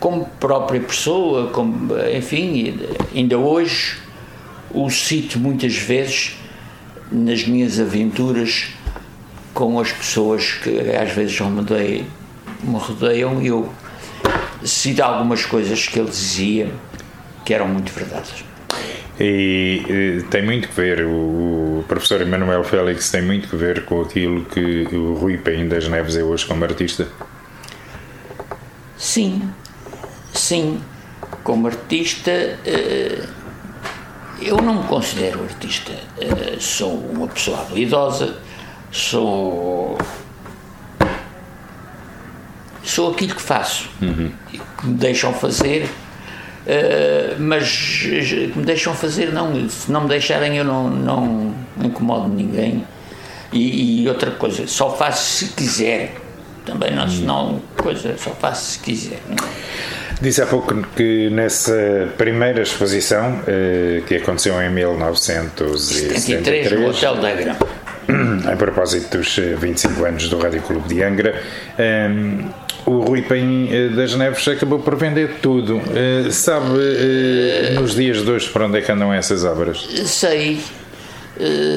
[0.01, 2.81] como própria pessoa, como, enfim,
[3.15, 3.99] ainda hoje
[4.71, 6.38] o cito muitas vezes
[7.11, 8.69] nas minhas aventuras
[9.55, 12.07] com as pessoas que às vezes me, dei,
[12.63, 13.69] me rodeiam e eu
[14.65, 16.71] cito algumas coisas que ele dizia
[17.45, 18.45] que eram muito verdadeiras.
[19.21, 24.45] E tem muito que ver, o, professor Emanuel Félix tem muito que ver com aquilo
[24.45, 27.09] que o Rui Paim das Neves é hoje como artista?
[28.97, 29.43] Sim,
[30.33, 30.81] sim.
[31.43, 33.25] Como artista, eh,
[34.41, 35.93] eu não me considero artista.
[36.21, 38.37] Eh, sou uma pessoa habilidosa,
[38.91, 39.99] sou.
[42.83, 44.33] Sou aquilo que faço, uhum.
[44.51, 45.91] que me deixam fazer
[46.69, 52.85] Uh, mas me deixam fazer, não, se não me deixarem eu não, não incomodo ninguém.
[53.51, 56.15] E, e outra coisa, só faço se quiser.
[56.67, 59.19] Também não, se não, coisa, só faço se quiser.
[60.21, 67.33] Disse há pouco que nessa primeira exposição, eh, que aconteceu em 1973, no Hotel da
[67.33, 67.59] Grama,
[68.53, 71.41] a propósito dos 25 anos do Rádio Clube de Angra,
[71.79, 72.11] eh,
[72.89, 75.81] o Rui Paim eh, das Neves acabou por vender tudo.
[75.95, 79.87] Eh, sabe eh, nos dias de hoje para onde é que andam essas obras?
[80.07, 80.59] Sei,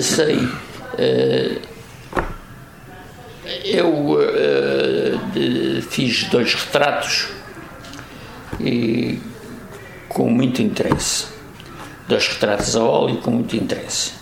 [0.01, 0.47] sei.
[3.65, 4.17] Eu
[5.89, 7.27] fiz dois retratos
[8.65, 9.19] e
[10.09, 11.27] com muito interesse.
[12.07, 14.13] Dois retratos a óleo com muito interesse.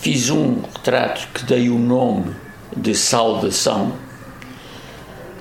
[0.00, 2.34] Fiz um retrato que dei o nome
[2.76, 3.92] de Saudação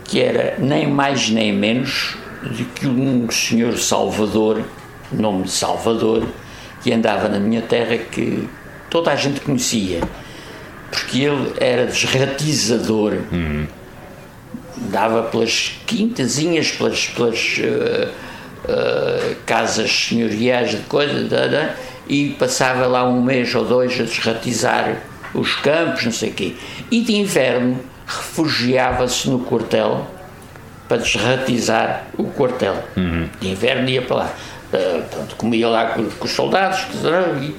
[0.08, 4.63] que era nem mais nem menos do que um senhor Salvador,
[5.12, 6.26] nome de Salvador,
[6.82, 8.48] que andava na minha terra que
[8.90, 10.02] toda a gente conhecia,
[10.90, 13.18] porque ele era desratizador.
[13.32, 13.68] Uhum.
[14.90, 18.10] Dava pelas quintazinhas, pelas, pelas uh,
[18.66, 21.76] uh, casas senhoriais de coisa,
[22.08, 24.98] e passava lá um mês ou dois a desratizar
[25.34, 26.56] os campos, não sei o quê.
[26.90, 30.08] E de inverno refugiava-se no quartel
[30.88, 32.82] para desratizar o quartel.
[32.96, 33.28] Uhum.
[33.40, 34.34] De inverno ia para lá.
[34.72, 36.86] Uh, pronto, comia lá com, com os soldados
[37.42, 37.56] e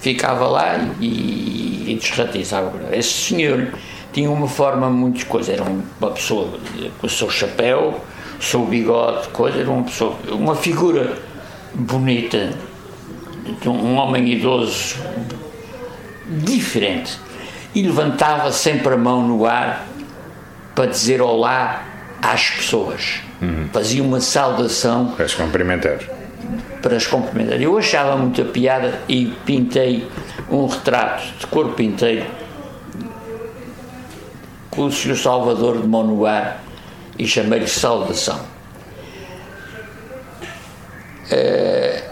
[0.00, 2.72] ficava lá e, e desratizava.
[2.92, 3.68] Esse senhor
[4.16, 6.58] tinha uma forma muito coisa, era uma pessoa
[6.98, 8.00] com o seu chapéu,
[8.40, 11.18] o seu bigode, coisa, era uma pessoa, uma figura
[11.74, 12.54] bonita,
[13.66, 14.96] um homem idoso
[16.26, 17.18] diferente
[17.74, 19.86] e levantava sempre a mão no ar
[20.74, 21.84] para dizer olá
[22.22, 23.20] às pessoas.
[23.42, 23.68] Uhum.
[23.70, 25.08] Fazia uma saudação.
[25.08, 25.98] Para as cumprimentar.
[26.80, 27.60] Para as cumprimentar.
[27.60, 30.08] Eu achava muita piada e pintei
[30.50, 32.24] um retrato de corpo inteiro
[34.76, 35.16] com o Sr.
[35.16, 36.62] Salvador de mão no ar
[37.18, 38.38] e chamei-lhe saudação.
[41.32, 42.02] Uh,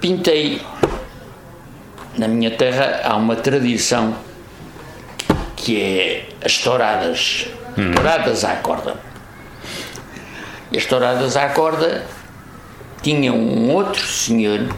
[0.00, 0.62] pintei
[2.16, 4.16] na minha terra há uma tradição
[5.54, 7.92] que é as touradas, hum.
[7.92, 8.96] touradas à corda.
[10.72, 12.06] E as touradas à corda
[13.02, 14.74] tinha um outro senhor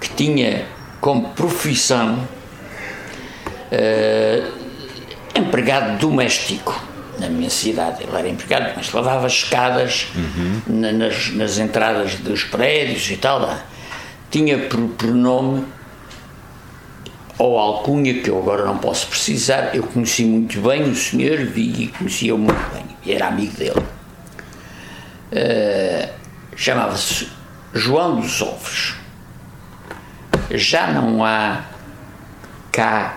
[0.00, 0.66] que tinha
[1.00, 2.28] como profissão
[3.72, 4.61] uh,
[5.34, 6.80] empregado doméstico
[7.18, 8.02] na minha cidade.
[8.02, 10.62] Ele era empregado, mas lavava escadas uhum.
[10.66, 13.56] na, nas, nas entradas dos prédios e tal.
[14.30, 15.64] Tinha por, por nome
[17.38, 21.84] ou alcunha, que eu agora não posso precisar, eu conheci muito bem o senhor, vi
[21.84, 23.82] e conhecia-o muito bem, era amigo dele.
[25.32, 26.22] Uh,
[26.54, 27.28] Chamava-se
[27.72, 28.94] João dos Ovos.
[30.50, 31.62] Já não há
[32.70, 33.16] cá,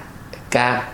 [0.50, 0.90] cá,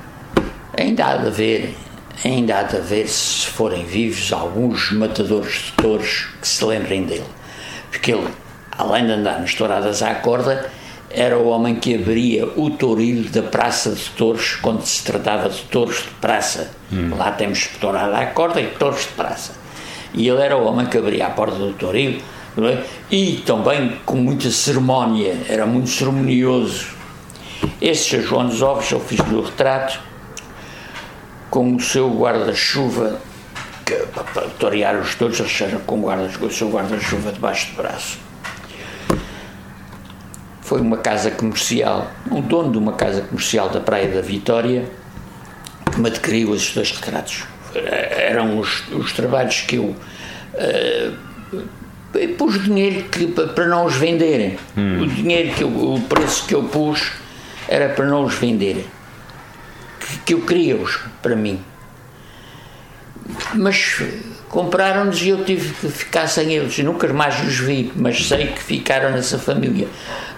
[0.78, 1.76] ainda há de haver,
[2.24, 7.26] ainda há de haver, se forem vivos, alguns matadores de touros que se lembrem dele.
[7.90, 8.28] Porque ele,
[8.78, 10.70] além de andar nas touradas à corda,
[11.14, 15.62] era o homem que abria o tourilho da Praça de Touros, quando se tratava de
[15.64, 16.72] touros de praça.
[16.92, 17.12] Hum.
[17.18, 19.54] Lá temos tourada à corda e touros de praça.
[20.14, 22.22] E ele era o homem que abria a porta do tourilho,
[22.58, 22.84] é?
[23.10, 26.88] e também com muita cerimónia, era muito cerimonioso.
[27.82, 30.00] Esse João dos Ovos eu fiz no retrato,
[31.52, 33.22] com o seu guarda-chuva,
[33.86, 38.32] para, para torear os touros, eles com, guarda, com o seu guarda-chuva debaixo do braço
[40.72, 44.86] foi uma casa comercial, um dono de uma casa comercial da Praia da Vitória,
[45.92, 47.44] que me adquiriu esses dois retratos.
[47.76, 51.18] Eram os, os trabalhos que eu uh,
[52.38, 54.58] pus dinheiro que, para não os venderem.
[54.78, 55.02] Hum.
[55.02, 57.12] O dinheiro que eu, o preço que eu pus
[57.68, 58.86] era para não os venderem.
[60.20, 61.60] Que, eu queria-os para mim.
[63.54, 64.02] Mas
[64.50, 66.78] compraram-nos e eu tive que ficar sem eles.
[66.80, 69.88] nunca mais os vi, mas sei que ficaram nessa família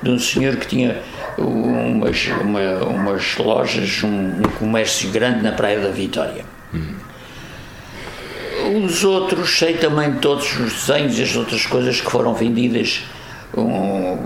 [0.02, 1.02] de um senhor que tinha
[1.38, 6.46] umas, uma, umas lojas, um, um, comércio grande na Praia da Vitória.
[6.74, 6.94] Hum.
[8.86, 13.04] Os outros, sei também todos os desenhos e as outras coisas que foram vendidas.
[13.56, 14.18] Um,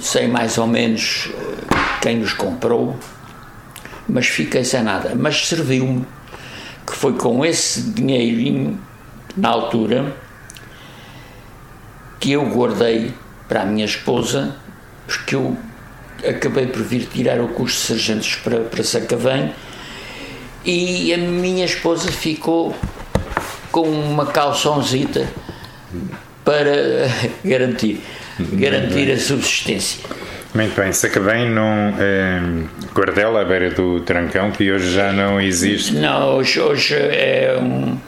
[0.00, 2.96] sei mais ou menos eh, quem os comprou,
[4.08, 5.14] mas fiquei sem nada.
[5.14, 6.04] Mas serviu-me
[6.86, 8.78] que foi com esse dinheirinho,
[9.36, 10.14] na altura,
[12.18, 13.12] que eu guardei
[13.48, 14.56] para a minha esposa,
[15.06, 15.56] porque eu
[16.26, 19.52] acabei por vir tirar o curso de sargentos para, para Sacavém
[20.64, 22.74] e a minha esposa ficou
[23.70, 25.28] com uma calçãozita
[26.44, 27.08] para
[27.44, 28.00] garantir,
[28.38, 30.00] garantir a subsistência.
[30.56, 32.40] Muito bem, Sacavém num eh,
[32.94, 35.92] Guardela à beira do Trancão, que hoje já não existe.
[35.92, 37.98] Não, hoje, hoje é um,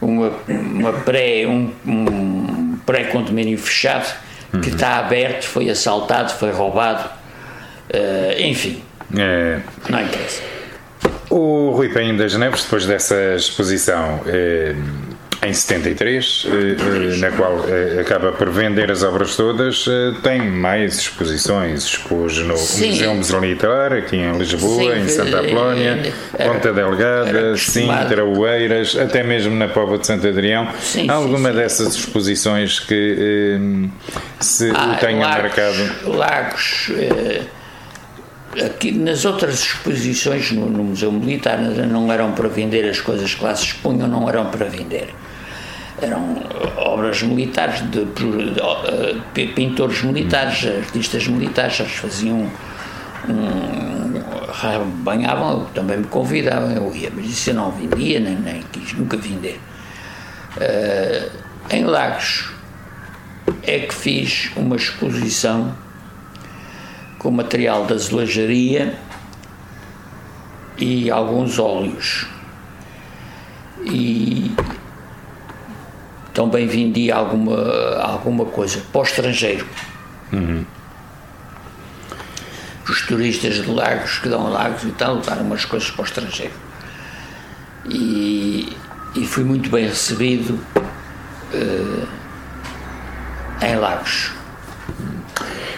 [0.00, 4.14] uma, uma pré, um, um pré-condomínio fechado
[4.50, 4.74] que uhum.
[4.74, 7.08] está aberto, foi assaltado, foi roubado,
[7.92, 8.80] uh, enfim.
[9.18, 9.58] É.
[9.88, 10.42] Não interessa.
[11.28, 14.76] O Rui Paim das Neves, depois dessa exposição, eh,
[15.44, 19.84] em 73, eh, eh, na qual eh, acaba por vender as obras todas,
[20.22, 21.84] tem mais exposições.
[21.84, 23.06] Expôs no Sim.
[23.14, 29.54] Museu Militar, aqui em Lisboa, Sim, em Santa Apolónia, Ponta Delgada, Sintra, Oeiras, até mesmo
[29.54, 30.68] na Póvoa de Santo Adrião.
[30.80, 33.58] Sim, alguma dessas exposições que
[34.40, 35.76] se ah, o tenha marcado?
[36.06, 36.90] Lagos.
[38.64, 43.42] Aqui, nas outras exposições no, no, Museu Militar não eram para vender as coisas que
[43.42, 45.12] lá se expunham, não eram para vender
[46.00, 46.42] eram
[46.76, 48.54] obras militares de, de,
[49.34, 52.50] de pintores militares, artistas militares, eles faziam
[53.28, 58.92] um, banhavam, também me convidavam, eu ia, mas isso eu não vendia, nem, nem quis
[58.94, 59.60] nunca vender.
[60.56, 61.30] Uh,
[61.70, 62.50] em Lagos
[63.62, 65.74] é que fiz uma exposição
[67.18, 68.94] com material de azulejaria
[70.76, 72.26] e alguns óleos.
[73.86, 74.54] E
[76.34, 79.66] também vendia alguma, alguma coisa para o estrangeiro.
[80.32, 80.64] Uhum.
[82.88, 86.52] Os turistas de Lagos que dão Lagos e tal, levaram umas coisas para o estrangeiro.
[87.88, 88.76] E,
[89.14, 92.08] e fui muito bem recebido uh,
[93.62, 94.32] em Lagos.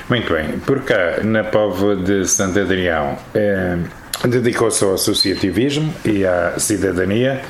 [0.08, 0.58] Muito bem.
[0.60, 3.76] Por cá, na Póvoa de Santo Adrião, eh,
[4.24, 7.42] dedicou-se ao associativismo e à cidadania.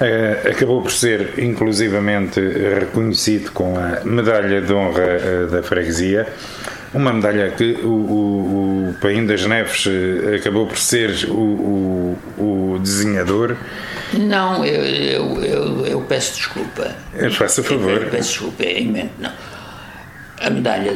[0.00, 6.26] Uh, acabou por ser inclusivamente reconhecido com a medalha de honra uh, da freguesia,
[6.94, 9.86] uma medalha que o, o, o Paim das Neves
[10.34, 13.56] acabou por ser o, o, o desenhador.
[14.14, 16.96] Não, eu, eu, eu, eu peço desculpa.
[17.32, 18.02] Faça favor.
[18.02, 19.32] Eu, peço desculpa, é imenso, não.
[20.40, 20.94] A medalha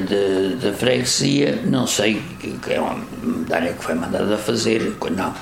[0.63, 5.35] da freguesia, não sei, que é uma medalha que foi mandada a fazer, não.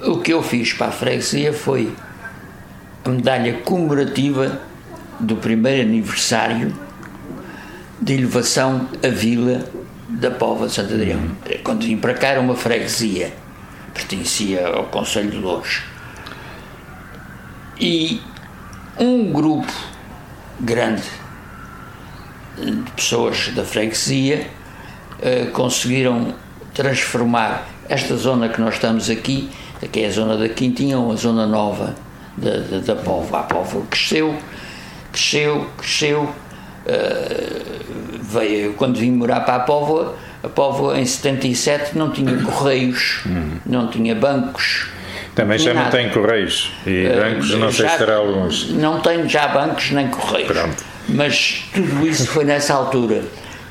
[0.00, 1.92] O que eu fiz para a freguesia foi
[3.10, 4.60] medalha comemorativa
[5.20, 6.74] do primeiro aniversário
[8.00, 9.64] de elevação à vila
[10.08, 11.20] da Pova de Santo Adrião.
[11.62, 13.32] Quando vim para cá era uma freguesia,
[13.92, 15.82] pertencia ao Conselho de Louros.
[17.80, 18.20] E
[18.98, 19.72] um grupo
[20.60, 21.02] grande
[22.56, 24.48] de pessoas da freguesia
[25.18, 26.34] uh, conseguiram
[26.74, 29.50] transformar esta zona que nós estamos aqui,
[29.92, 31.94] que é a zona da Quintinha, uma zona nova
[32.40, 33.40] da, da, da Póvoa.
[33.40, 34.36] A Póvoa cresceu,
[35.12, 36.22] cresceu, cresceu.
[36.86, 43.20] Uh, veio, quando vim morar para a Póvoa, a Póvoa em 77 não tinha correios,
[43.26, 43.58] uhum.
[43.66, 44.88] não tinha bancos.
[45.34, 48.70] Também já não tem correios e uh, bancos, não sei se terá alguns.
[48.70, 50.48] Não tenho já bancos nem correios.
[50.48, 50.84] Pronto.
[51.08, 53.22] Mas tudo isso foi nessa altura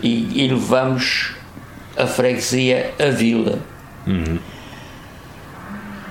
[0.02, 1.32] e, e levamos
[1.98, 3.60] a freguesia a vila.
[4.06, 4.40] Uhum.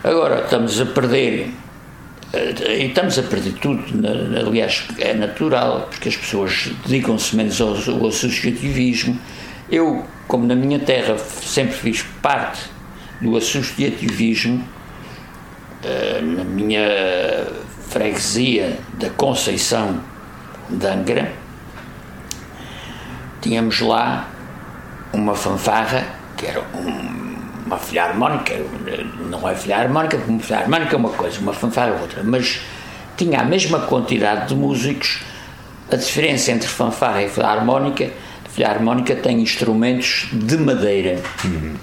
[0.05, 1.51] Agora estamos a perder
[2.69, 3.85] e estamos a perder tudo,
[4.39, 9.19] aliás, é natural, porque as pessoas dedicam-se menos ao, ao associativismo.
[9.71, 12.63] Eu, como na minha terra sempre fiz parte
[13.21, 14.65] do associativismo,
[15.83, 17.47] eh, na minha
[17.89, 20.01] freguesia da Conceição
[20.69, 21.33] de Angra,
[23.41, 24.29] tínhamos lá
[25.13, 26.05] uma fanfarra
[26.37, 27.26] que era um
[27.67, 28.55] uma filha harmónica,
[29.29, 32.23] não é filha harmónica, porque uma filha harmónica é uma coisa, uma fanfarra é outra,
[32.23, 32.61] mas
[33.17, 35.23] tinha a mesma quantidade de músicos.
[35.91, 38.11] A diferença entre fanfarra e filha harmónica,
[38.45, 41.21] a filha harmónica tem instrumentos de madeira.
[41.45, 41.75] Uhum.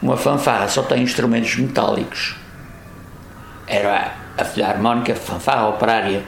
[0.00, 2.36] Uma fanfarra só tem instrumentos metálicos.
[3.66, 6.22] Era a filha harmónica, fanfarra operária,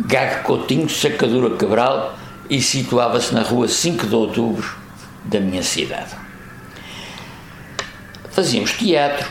[0.00, 2.16] Gago Coutinho, Sacadura Cabral
[2.48, 4.78] e situava-se na rua 5 de Outubro
[5.24, 6.29] da minha cidade
[8.30, 9.28] fazíamos teatro,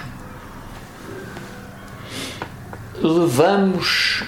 [3.02, 4.24] levamos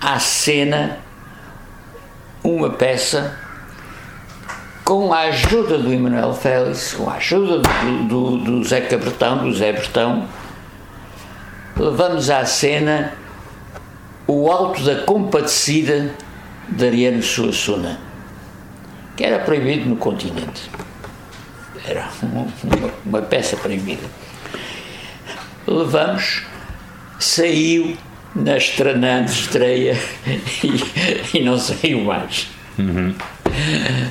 [0.00, 0.98] à cena
[2.42, 3.38] uma peça
[4.84, 8.64] com a ajuda do Emanuel Félix, com a ajuda do, do, do do
[9.54, 10.28] Zé Bertão,
[11.76, 13.12] levamos à cena
[14.26, 16.14] o Alto da Compadecida
[16.68, 17.98] de Ariano Suassuna,
[19.16, 20.70] que era proibido no continente.
[21.86, 22.46] Era uma,
[23.04, 24.06] uma peça proibida.
[25.66, 26.42] Levamos,
[27.18, 27.96] saiu
[28.34, 29.98] na estranã de estreia
[30.62, 32.48] e, e, não saiu mais.
[32.78, 33.14] Uhum.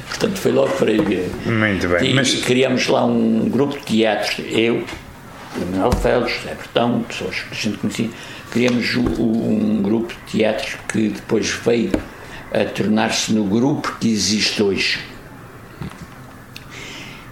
[0.10, 1.32] Portanto, foi logo proibido.
[1.46, 2.12] Muito bem.
[2.12, 2.34] E mas...
[2.44, 4.84] criamos lá um grupo de teatro, eu,
[5.58, 8.10] Manuel Félix, José Bertão, pessoas que a gente conhecia,
[8.52, 11.92] criamos um grupo de teatro que depois veio
[12.52, 15.00] a tornar-se no grupo que existe hoje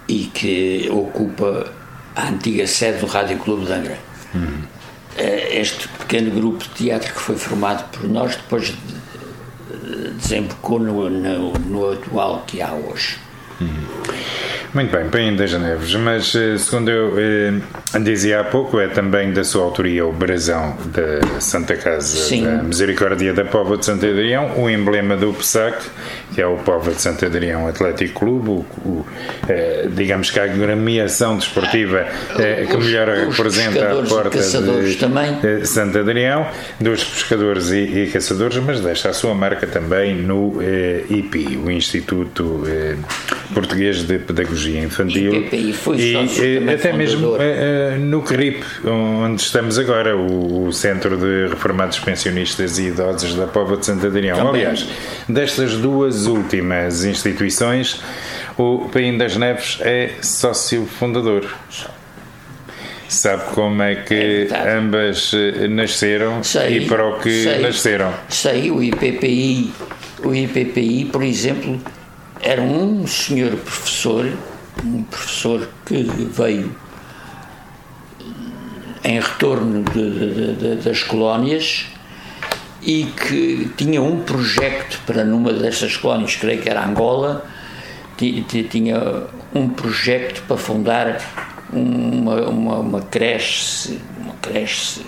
[0.08, 1.72] e que ocupa
[2.16, 3.98] a antiga sede do Rádio Clube de Angra.
[4.34, 4.64] Uhum.
[5.18, 8.74] Este pequeno grupo de teatro que foi formado por nós depois
[10.18, 13.18] desembocou no, no, no atual que há hoje.
[13.60, 13.88] Uhum.
[14.78, 19.34] Muito bem, bem das Neves, mas eh, segundo eu eh, dizia há pouco, é também
[19.34, 22.44] da sua autoria o brasão da Santa Casa Sim.
[22.44, 25.84] da Misericórdia da Póvoa de Santo Adrião, o emblema do PSAC,
[26.36, 29.06] que é o Póvoa de Santo Adrião Atlético Clube, o, o
[29.50, 32.06] eh, digamos que a agremiação desportiva
[32.38, 35.40] eh, que os, melhor representa a porta de também.
[35.44, 36.46] Eh, Santo Adrião,
[36.80, 41.72] dos pescadores e, e, caçadores, mas deixa a sua marca também no eh, IPI, o
[41.72, 42.64] Instituto
[43.54, 50.16] Português de Pedagogia Infantil e, e, e até mesmo uh, no CRIP, onde estamos agora,
[50.16, 54.50] o, o, Centro de Reformados Pensionistas e Idosos da Pova de Santo Adrião.
[54.50, 54.86] Aliás,
[55.28, 58.02] destas duas últimas instituições,
[58.58, 61.46] o Paim das Neves é sócio fundador.
[63.08, 68.14] Sabe como é que é ambas eh, nasceram sei, e para o que sei, nasceram?
[68.28, 69.72] Sei, o IPPI,
[70.26, 71.80] o IPPI, por exemplo,
[72.42, 74.32] era um senhor professor,
[74.84, 76.76] um professor que veio
[79.04, 81.86] em retorno de, de, de, das colónias
[82.82, 87.46] e que tinha um projeto para numa dessas colónias, creio que era Angola,
[88.18, 89.24] tinha
[89.54, 91.22] um projeto para fundar
[91.72, 95.06] uma, uma, uma creche, uma creche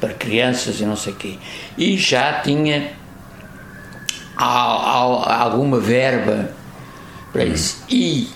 [0.00, 1.38] para crianças e não sei o quê.
[1.76, 2.92] E já tinha
[4.36, 6.50] alguma verba
[7.36, 7.84] para isso.
[7.90, 8.30] E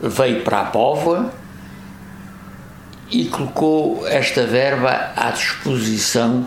[0.00, 1.32] veio para a Póvoa
[3.08, 6.44] e colocou esta verba à disposição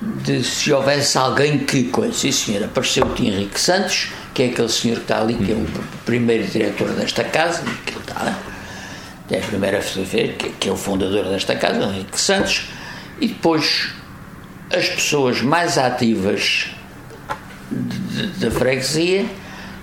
[0.00, 2.14] de se houvesse alguém que coisa.
[2.14, 5.54] Sim, senhor, apareceu o Henrique Santos, que é aquele senhor que está ali, que é
[5.54, 5.66] o
[6.06, 8.38] primeiro diretor desta casa, que ele está,
[9.30, 12.68] é a primeira fotografia, que é o fundador desta casa, Henrique Santos,
[13.20, 13.90] e depois
[14.74, 16.70] as pessoas mais ativas
[18.38, 19.26] da freguesia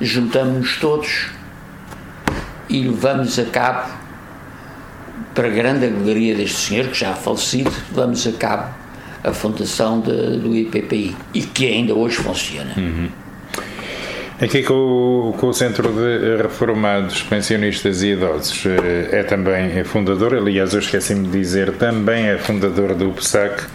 [0.02, 1.28] juntamos-nos todos
[2.70, 3.91] e levamos a cabo,
[5.34, 8.74] para a grande alegria deste senhor, que já é falecido, levamos a cabo
[9.24, 12.74] a fundação de, do IPPI e que ainda hoje funciona.
[12.78, 13.10] Uhum.
[14.41, 20.34] Aqui com o, com o Centro de Reformados, Pensionistas e Idosos eh, é também fundador,
[20.34, 23.66] aliás, eu esqueci-me de dizer, também é fundador do PSAC,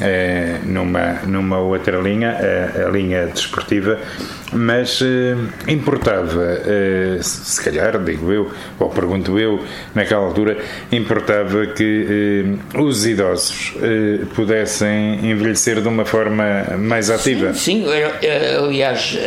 [0.00, 3.98] é, numa, numa outra linha, a, a linha desportiva,
[4.52, 5.36] mas eh,
[5.70, 9.62] importava, eh, se calhar, digo eu, ou pergunto eu,
[9.94, 10.58] naquela altura,
[10.90, 13.74] importava que eh, os idosos
[14.34, 16.44] pudessem envelhecer de uma forma
[16.78, 17.52] mais ativa.
[17.52, 17.86] Sim, sim.
[18.56, 19.18] aliás,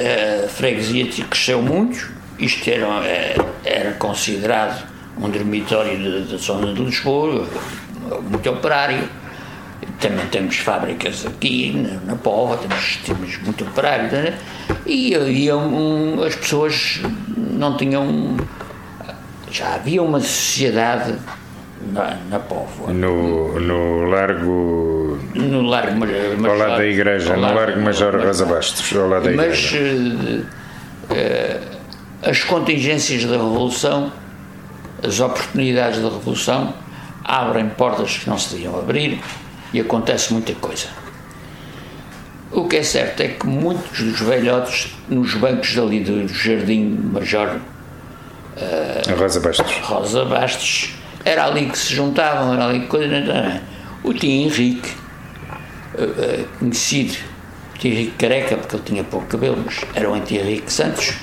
[0.46, 4.88] a freguesia cresceu muito, isto era, era considerado
[5.20, 7.46] um dormitório da zona de Lisboa,
[8.30, 9.21] muito operário
[10.02, 14.38] também temos fábricas aqui na, na Pova, temos, temos muito operário, né?
[14.86, 17.02] e, e um, as pessoas
[17.38, 18.36] não tinham.
[19.52, 21.16] Já havia uma sociedade
[21.94, 22.92] na, na Póvoa.
[22.92, 25.20] No, no Largo.
[25.36, 26.50] No Largo Major.
[26.50, 29.80] Ao lado da Igreja, no Largo Major Rosa Bastos, ao lado da Igreja.
[29.80, 30.46] Mas
[31.10, 31.80] uh,
[32.24, 34.12] as contingências da Revolução,
[35.04, 36.74] as oportunidades da Revolução,
[37.24, 39.20] abrem portas que não se deviam abrir
[39.74, 40.88] e acontece muita coisa.
[42.52, 47.60] O que é certo é que muitos dos velhotes, nos bancos ali do Jardim Major
[48.58, 49.74] uh, Rosa Bastos.
[49.84, 53.16] Rosa Bastos, era ali que se juntavam, era ali que coisa.
[53.16, 53.62] É?
[54.04, 54.90] O tio Henrique,
[55.98, 57.18] uh, uh, conhecido,
[57.74, 61.14] o tio Henrique careca, porque ele tinha pouco cabelo, mas era o tio Henrique Santos,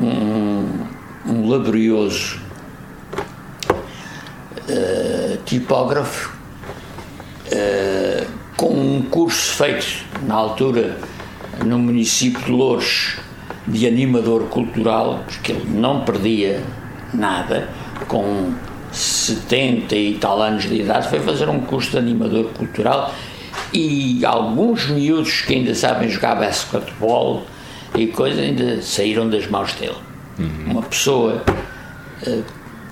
[0.00, 0.86] um,
[1.26, 2.40] um laborioso
[5.44, 6.41] tipógrafo
[7.52, 8.26] eh,
[8.56, 10.96] com um curso feito na altura
[11.64, 13.16] no município de Louros
[13.66, 16.62] de animador cultural, porque ele não perdia
[17.12, 17.68] nada,
[18.08, 18.52] com
[18.90, 23.14] 70 e tal anos de idade, foi fazer um curso de animador cultural
[23.72, 27.44] e alguns miúdos que ainda sabem jogar basquetebol
[27.94, 29.96] e coisas ainda saíram das mãos dele.
[30.38, 30.72] Uhum.
[30.72, 31.42] Uma pessoa
[32.26, 32.44] uh,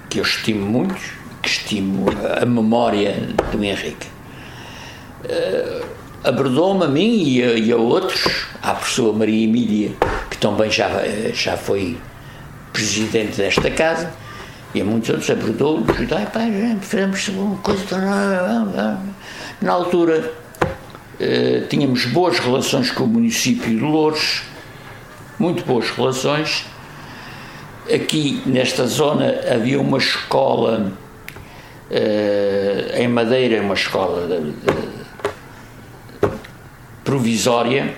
[0.09, 1.01] que eu estimo muito,
[1.43, 2.07] que estimo
[2.41, 3.15] a memória
[3.51, 4.07] do Henrique.
[5.25, 9.93] Uh, Abordou-me a mim e a, e a, outros, à pessoa Maria Emília,
[10.31, 10.91] que também já,
[11.33, 11.97] já foi
[12.75, 14.13] presidente desta casa,
[14.75, 16.41] e a muitos outros abordou-nos e disse, pá,
[16.83, 17.83] fizemos uma coisa.
[19.63, 20.31] Na altura
[21.15, 24.43] uh, tínhamos boas relações com o município de Louros,
[25.39, 26.67] muito boas relações,
[27.91, 30.93] aqui nesta zona havia uma escola
[32.95, 35.00] em Madeira, uma escola de, de,
[37.05, 37.95] provisória.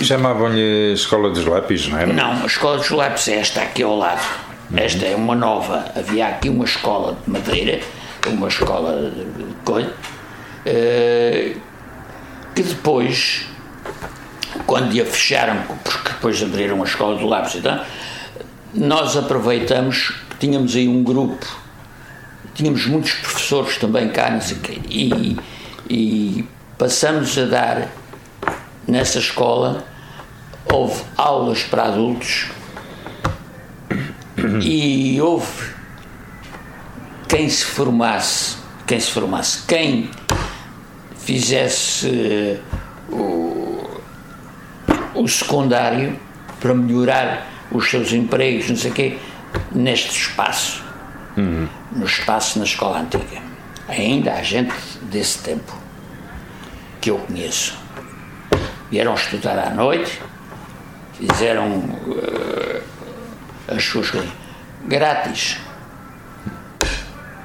[0.00, 2.12] Chamavam-lhe Escola dos Lápis, não era?
[2.12, 4.22] Não, a Escola dos Lápis é esta aqui ao lado.
[4.70, 4.78] Uhum.
[4.78, 5.84] Esta é uma nova.
[5.94, 7.80] Havia aqui uma escola de Madeira,
[8.26, 11.60] uma escola de coisa, uh,
[12.54, 13.46] que depois,
[14.66, 17.84] quando a fecharam, porque depois abriram a escola do lápis e tal,
[18.74, 21.46] nós aproveitamos que tínhamos aí um grupo,
[22.54, 25.36] tínhamos muitos professores também cá, não sei quê, e,
[25.88, 26.44] e
[26.82, 27.88] passamos a dar
[28.88, 29.84] nessa escola,
[30.64, 32.50] houve aulas para adultos
[34.60, 35.74] e houve
[37.28, 40.10] quem se formasse, quem se formasse, quem
[41.18, 42.60] fizesse
[43.12, 44.00] uh, o,
[45.14, 46.18] o secundário
[46.58, 49.18] para melhorar os seus empregos, não sei o quê,
[49.70, 50.82] neste espaço,
[51.36, 51.68] uhum.
[51.92, 53.40] no espaço na escola antiga.
[53.86, 55.81] Ainda há gente desse tempo
[57.02, 57.76] que eu conheço.
[58.90, 60.22] Vieram estudar à noite,
[61.14, 62.82] fizeram uh,
[63.68, 64.30] as suas coisas
[64.86, 65.58] grátis.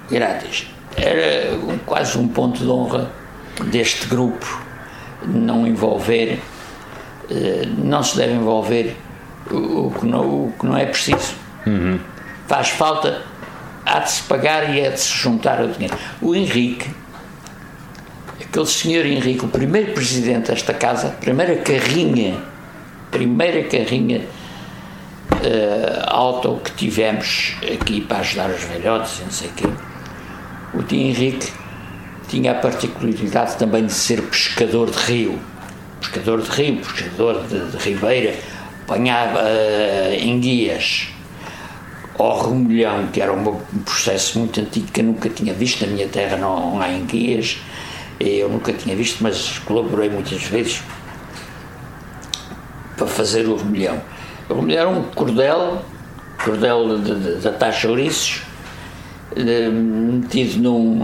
[0.10, 0.68] Grátis.
[0.96, 3.12] Era um, quase um ponto de honra
[3.66, 4.46] deste grupo
[5.26, 6.40] não envolver,
[7.30, 8.96] uh, não se deve envolver
[9.50, 11.34] o, que, não, o que não é preciso.
[11.66, 12.00] Uhum.
[12.46, 13.24] Faz falta,
[13.84, 15.98] há de se pagar e é de se juntar o dinheiro.
[16.22, 16.92] O Henrique,
[18.50, 22.38] aquele senhor Henrique, o primeiro presidente desta casa, primeira carrinha,
[23.12, 24.22] primeira carrinha
[25.32, 29.68] uh, auto que tivemos aqui para ajudar os velhotes, não sei o quê,
[30.74, 31.52] o tio Henrique
[32.28, 35.40] tinha a particularidade também de ser pescador de rio.
[36.02, 38.36] Pescador de rio, pescador de, de ribeira,
[38.84, 41.08] apanhava uh, enguias.
[42.20, 46.08] Ao remolhão, que era um processo muito antigo que eu nunca tinha visto, na minha
[46.08, 47.60] terra não, não há enguias,
[48.20, 50.82] eu nunca tinha visto, mas colaborei muitas vezes
[52.96, 54.02] para fazer o remolhão.
[54.50, 55.82] O remolhão era um cordel,
[56.44, 56.98] cordel
[57.42, 58.42] da taxa ouriços,
[59.36, 60.96] metido num,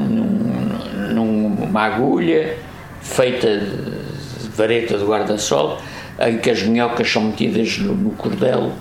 [1.13, 2.57] num, numa agulha
[3.01, 5.79] feita de vareta de guarda-sol,
[6.19, 8.71] em que as minhocas são metidas no, no cordel,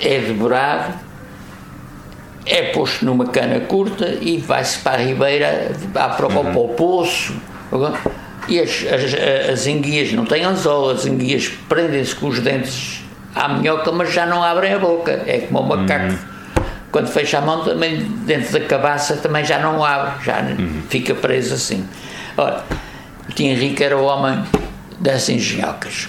[0.00, 0.94] é devorado,
[2.50, 6.52] é posto numa cana curta e vai-se para a ribeira, à prova uhum.
[6.52, 7.34] para o poço.
[8.48, 13.48] E as, as, as enguias não têm anzol, as enguias prendem-se com os dentes à
[13.48, 15.22] minhoca, mas já não abrem a boca.
[15.26, 16.12] É como o macaco.
[16.12, 16.18] Uhum.
[16.90, 20.82] Quando fecha a mão, também dentro da cabaça também já não abre, já uhum.
[20.88, 21.88] fica preso assim.
[22.36, 22.64] Ora,
[23.28, 24.42] o Tim Henrique era o homem
[24.98, 26.08] das engenhocas.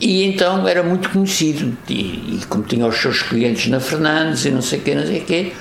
[0.00, 1.94] E então era muito conhecido, e,
[2.36, 5.20] e, como tinha os seus clientes na Fernandes e não sei o quê, não sei
[5.20, 5.52] o quê,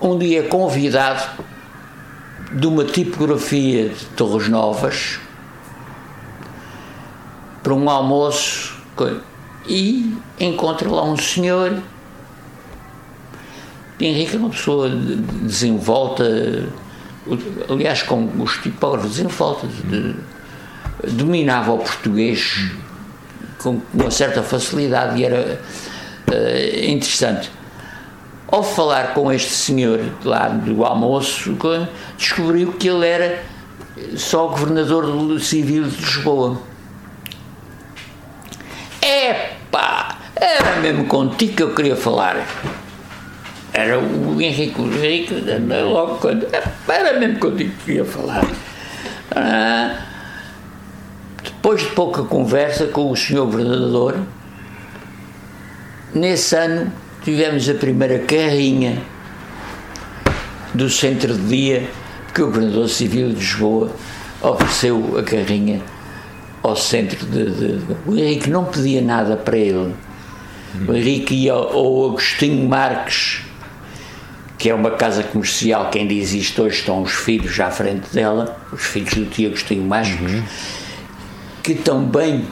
[0.00, 1.44] um dia convidado
[2.52, 5.20] de uma tipografia de Torres Novas
[7.62, 8.76] para um almoço
[9.68, 11.80] e encontra lá um senhor.
[14.00, 16.24] Henrique é uma pessoa desenvolta
[17.68, 20.14] aliás, com os tipógrafos falta de,
[21.08, 22.70] dominava o português
[23.58, 25.60] com uma certa facilidade e era
[26.28, 27.50] uh, interessante.
[28.48, 31.56] Ao falar com este senhor lá do almoço,
[32.18, 33.42] descobriu que ele era
[34.16, 36.60] só governador civil de Lisboa.
[39.00, 42.44] Epá, era mesmo contigo que eu queria falar
[43.72, 45.34] era o Henrique, Henrique
[45.90, 46.46] logo quando.
[46.88, 48.44] Era mesmo que eu queria falar.
[49.34, 49.96] Ah,
[51.62, 54.18] depois de pouca conversa com o senhor governador,
[56.14, 56.90] nesse ano
[57.22, 58.96] tivemos a primeira carrinha
[60.72, 61.90] do centro de dia
[62.32, 63.90] que o governador civil de Lisboa
[64.40, 65.82] ofereceu a carrinha
[66.62, 69.94] ao centro de, de, O Henrique não pedia nada para ele.
[70.88, 73.42] O Henrique ia ao Agostinho Marques,
[74.56, 78.58] que é uma casa comercial que ainda existe hoje, estão os filhos à frente dela,
[78.72, 80.42] os filhos do tio Agostinho Marques, uhum.
[81.62, 82.46] Que também,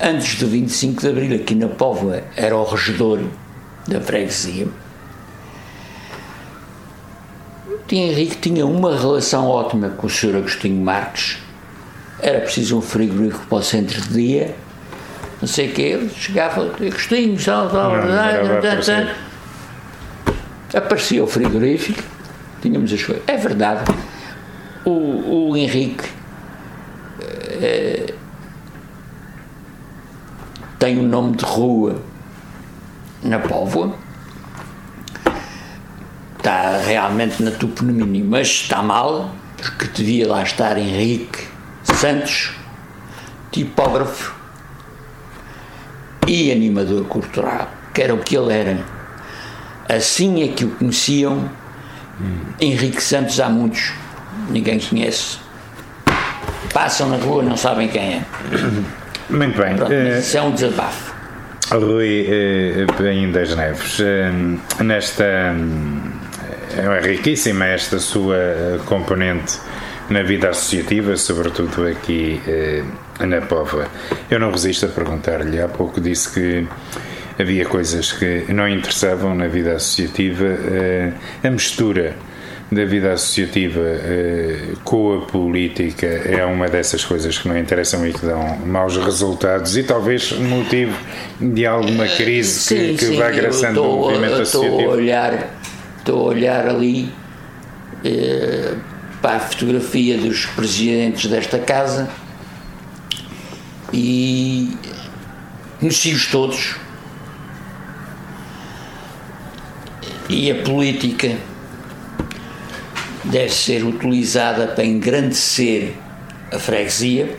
[0.00, 3.20] antes do 25 de Abril, aqui na Póvoa, era o regedor
[3.86, 4.66] da freguesia.
[7.66, 10.36] O tio Henrique tinha uma relação ótima com o Sr.
[10.36, 11.38] Agostinho Marques,
[12.20, 14.54] era preciso um frigorífico para o centro de dia,
[15.40, 19.06] não sei o quê, ele chegava, Agostinho, tal, tal, tal,
[20.74, 22.02] aparecia o frigorífico,
[22.62, 23.22] tínhamos as coisas.
[23.26, 23.84] É verdade,
[24.84, 26.04] o, o Henrique
[27.60, 28.13] é,
[30.84, 31.96] tem um nome de rua
[33.22, 33.94] na Póvoa,
[36.36, 41.46] está realmente na toponímia, mas está mal, porque devia lá estar Henrique
[41.84, 42.52] Santos,
[43.50, 44.34] tipógrafo
[46.26, 48.84] e animador cultural, que era o que ele era.
[49.88, 51.48] Assim é que o conheciam.
[52.60, 53.90] Henrique Santos há muitos,
[54.50, 55.38] ninguém conhece.
[56.74, 58.24] Passam na rua, não sabem quem é.
[59.36, 59.76] Muito bem.
[59.76, 61.14] Pronto, uh, isso é um desabafo.
[61.72, 65.24] Rui uh, das Neves, uh, nesta.
[66.76, 69.58] é riquíssima esta sua componente
[70.08, 72.82] na vida associativa, sobretudo aqui eh,
[73.20, 73.88] na Póvoa.
[74.30, 76.66] Eu não resisto a perguntar-lhe, há pouco disse que
[77.40, 81.12] havia coisas que não interessavam na vida associativa, eh,
[81.42, 82.14] a mistura
[82.72, 88.12] da vida associativa eh, com a política é uma dessas coisas que não interessam e
[88.12, 90.96] que dão maus resultados e talvez motivo
[91.40, 94.78] de alguma crise sim, que, que sim, vai agraçando o movimento associativo.
[94.78, 95.60] Estou a olhar,
[95.98, 97.12] estou a olhar ali
[98.04, 98.74] eh,
[99.20, 102.10] para a fotografia dos presidentes desta casa
[103.92, 104.76] e
[105.78, 106.76] conheci-os todos.
[110.28, 111.36] E a política
[113.24, 115.92] deve ser utilizada para engrandecer
[116.52, 117.36] a freguesia,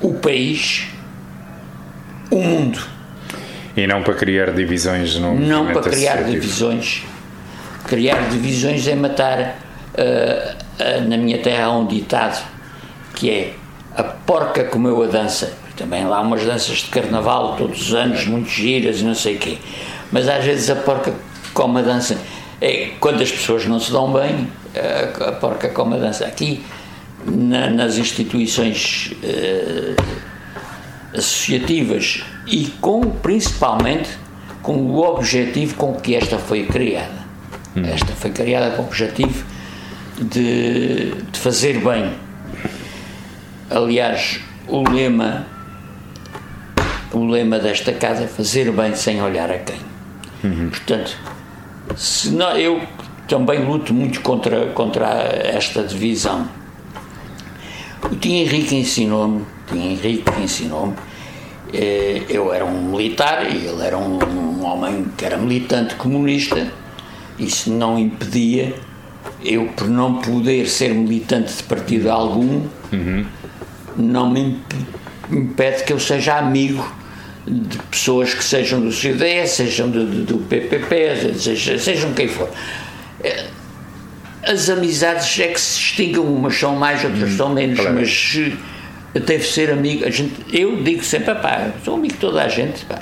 [0.00, 0.86] o país,
[2.30, 2.80] o mundo.
[3.76, 7.04] E não para criar divisões no Não para criar divisões
[7.86, 9.58] criar divisões é matar,
[9.94, 12.44] uh, uh, na minha terra há um ditado
[13.14, 13.54] que é
[13.96, 15.52] a porca comeu a dança.
[15.76, 19.36] Também lá há umas danças de carnaval todos os anos, muito giras e não sei
[19.36, 19.58] o quê.
[20.10, 21.12] Mas às vezes a porca
[21.52, 22.18] come a dança.
[22.64, 24.48] É, quando as pessoas não se dão bem,
[25.26, 26.24] a, porca come a dança.
[26.24, 26.64] Aqui,
[27.26, 34.10] na, nas instituições uh, associativas e com, principalmente,
[34.62, 37.24] com o objetivo com que esta foi criada
[37.76, 37.82] Hum.
[37.86, 39.44] Esta foi criada com o objetivo
[40.16, 42.12] de, de fazer bem.
[43.70, 45.46] Aliás, o lema
[47.12, 49.78] o lema desta casa é fazer bem sem olhar a quem.
[50.42, 50.68] Uhum.
[50.68, 51.16] Portanto,
[51.96, 52.80] se não, eu
[53.28, 56.48] também luto muito contra, contra esta divisão.
[58.04, 60.94] O Tim Henrique ensinou-me, Tim Henrique ensinou-me,
[61.72, 66.70] eh, eu era um militar e ele era um, um homem que era militante comunista
[67.38, 68.74] isso não impedia
[69.42, 72.62] eu, por não poder ser militante de partido algum,
[72.92, 73.26] uhum.
[73.96, 74.58] não me
[75.30, 76.84] impede que eu seja amigo
[77.46, 82.48] de pessoas que sejam do CDS, sejam do, do PPP, seja, sejam quem for.
[83.22, 83.46] É,
[84.46, 87.94] as amizades é que se extinguem, umas são mais, outras hum, são menos, claro.
[87.94, 88.40] mas
[89.14, 90.04] eh, deve ser amigo.
[90.04, 92.84] A gente, eu digo sempre, pá, sou amigo de toda a gente.
[92.84, 93.00] Pá.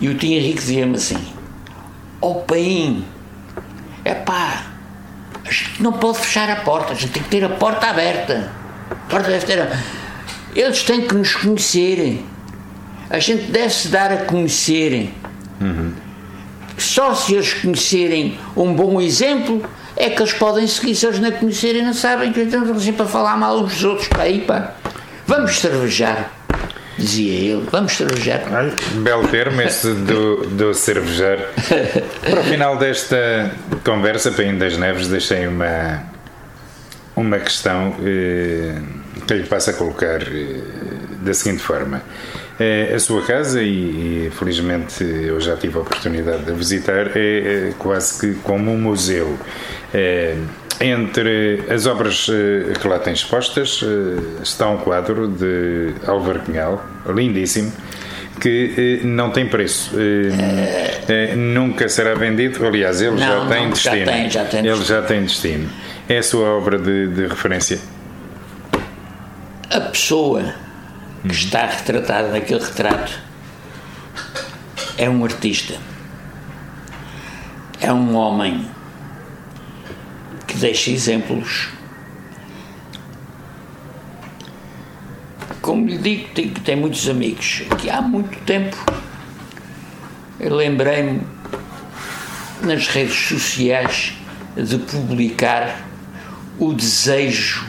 [0.00, 1.18] E o Tinha Henrique dizia-me assim:
[2.20, 3.04] Ó oh, Paim,
[4.04, 4.66] é pá,
[5.44, 8.50] a gente não pode fechar a porta, a gente tem que ter a porta aberta.
[8.90, 9.66] A porta deve ter.
[10.54, 12.24] Eles têm que nos conhecerem.
[13.10, 15.14] A gente deve se dar a conhecerem.
[15.60, 15.92] Uhum.
[16.76, 19.62] Só se eles conhecerem um bom exemplo
[19.96, 20.94] é que eles podem seguir.
[20.94, 24.08] Se eles não conhecerem, não sabem que estão sempre a falar mal uns dos outros.
[24.08, 24.74] Para aí, pá.
[25.26, 26.30] Vamos cervejar
[26.98, 28.42] dizia ele, vamos cervejar.
[29.02, 31.38] Belo termo esse do, do cervejar.
[32.20, 33.50] Para o final desta
[33.84, 36.02] conversa, para das Neves, deixei uma,
[37.16, 38.80] uma questão eh,
[39.26, 40.60] que lhe passo a colocar eh,
[41.20, 42.02] da seguinte forma.
[42.58, 47.68] Eh, a sua casa, e, e, felizmente eu já tive a oportunidade de visitar, é,
[47.68, 49.36] é quase que como um museu.
[49.92, 50.36] Eh,
[50.80, 56.84] entre as obras eh, que lá tem expostas eh, está um quadro de Álvaro Cunhal,
[57.06, 57.72] lindíssimo,
[58.40, 59.92] que eh, não tem preço.
[61.36, 63.96] Nunca será vendido, aliás, ele não, já tem não, destino.
[63.96, 64.86] Já tem, já tem ele destino.
[64.86, 65.70] já tem destino.
[66.08, 67.78] É a sua obra de, de referência?
[69.70, 70.54] a pessoa
[71.28, 73.20] que está retratada naquele retrato
[74.96, 75.78] é um artista.
[77.80, 78.68] É um homem
[80.46, 81.68] que deixa exemplos.
[85.60, 88.76] Como lhe digo, tem, tem muitos amigos que há muito tempo
[90.38, 91.22] eu lembrei-me
[92.62, 94.14] nas redes sociais
[94.56, 95.80] de publicar
[96.58, 97.64] o desejo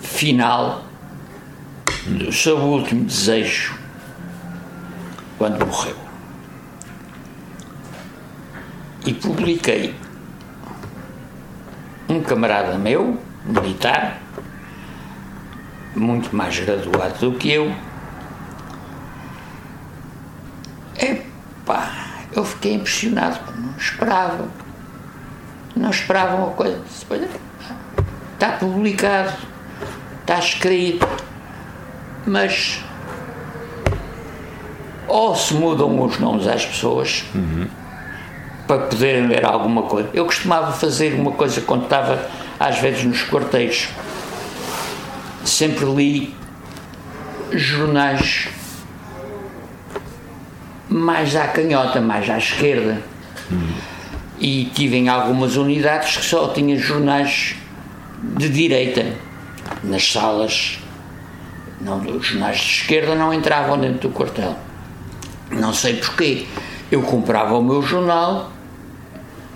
[0.00, 0.84] final,
[2.06, 3.78] o seu último desejo,
[5.38, 5.96] quando morreu.
[9.06, 9.94] E publiquei
[12.08, 14.20] um camarada meu, militar,
[15.94, 17.74] muito mais graduado do que eu.
[20.96, 21.90] Epá,
[22.32, 24.48] eu fiquei impressionado, não esperava.
[25.74, 26.82] Não esperava uma coisa.
[28.34, 29.32] Está publicado,
[30.20, 31.06] está escrito,
[32.26, 32.80] mas
[35.08, 37.66] ou se mudam os nomes às pessoas uhum.
[38.66, 40.08] para poderem ler alguma coisa.
[40.14, 43.88] Eu costumava fazer uma coisa quando estava às vezes nos quartéis.
[45.44, 46.34] Sempre li
[47.52, 48.48] jornais
[50.88, 53.02] mais à canhota, mais à esquerda.
[53.50, 53.72] Uhum.
[54.38, 57.54] E tive em algumas unidades que só tinha jornais
[58.22, 59.04] de direita
[59.82, 60.81] nas salas.
[61.82, 64.56] Não, os jornais de esquerda não entravam dentro do quartel.
[65.50, 66.46] Não sei porquê.
[66.90, 68.52] Eu comprava o meu jornal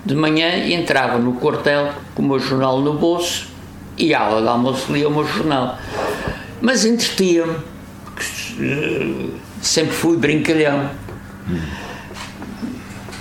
[0.05, 3.47] de manhã e entrava no quartel com o meu jornal no bolso
[3.97, 5.77] e à hora do almoço lia o meu jornal.
[6.61, 7.57] Mas entretia-me,
[8.59, 9.29] eh,
[9.61, 10.89] sempre fui brincalhão.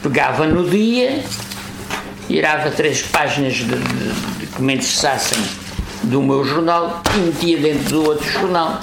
[0.02, 1.22] Pegava no dia,
[2.26, 5.38] tirava três páginas de, de, de que me interessassem
[6.04, 8.80] do meu jornal e metia dentro do outro jornal.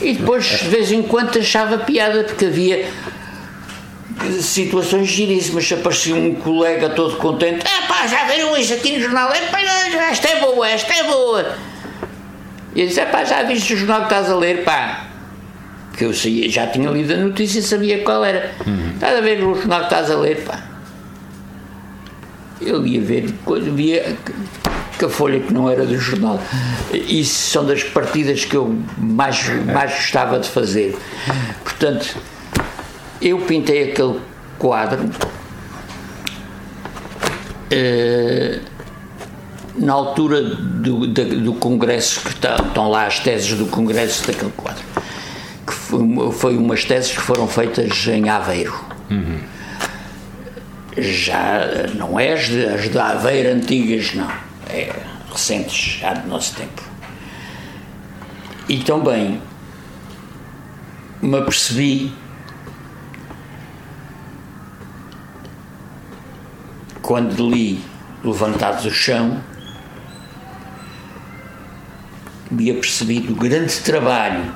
[0.00, 2.88] E depois, de vez em quando, achava piada, porque havia
[4.40, 5.70] situações giríssimas.
[5.72, 9.30] Aparecia um colega todo contente: Ah, pá, já viram isso aqui no jornal?
[9.32, 9.60] É, pá,
[10.10, 11.54] esta é boa, esta é boa.
[12.74, 14.64] E eu disse: pá, já viste o jornal que estás a ler?
[14.64, 15.06] Pá,
[15.96, 18.52] que eu já tinha lido a notícia e sabia qual era.
[18.66, 18.92] Uhum.
[18.94, 20.44] Estás a ver o jornal que estás a ler?
[20.44, 20.64] Pá.
[22.60, 23.34] Eu ia ver,
[23.74, 24.16] via
[25.00, 26.38] que a folha que não era do jornal.
[26.92, 30.94] Isso são das partidas que eu mais, mais gostava de fazer.
[31.64, 32.18] Portanto,
[33.22, 34.20] eu pintei aquele
[34.58, 35.10] quadro
[37.72, 38.60] uh,
[39.74, 44.52] na altura do, do, do congresso, que está, estão lá as teses do congresso daquele
[44.52, 44.84] quadro.
[45.66, 48.78] Que foi, foi umas teses que foram feitas em Aveiro.
[49.10, 49.38] Uhum.
[50.98, 54.92] Já não é as de, as de Aveiro antigas, não é,
[55.30, 56.82] recentes, já do nosso tempo.
[58.68, 59.42] E também
[61.20, 62.12] me apercebi
[67.02, 67.82] quando li
[68.22, 69.42] Levantados do Chão,
[72.50, 74.54] me apercebi do grande trabalho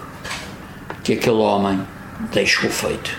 [1.03, 1.81] que aquele homem
[2.31, 3.11] deixou feito,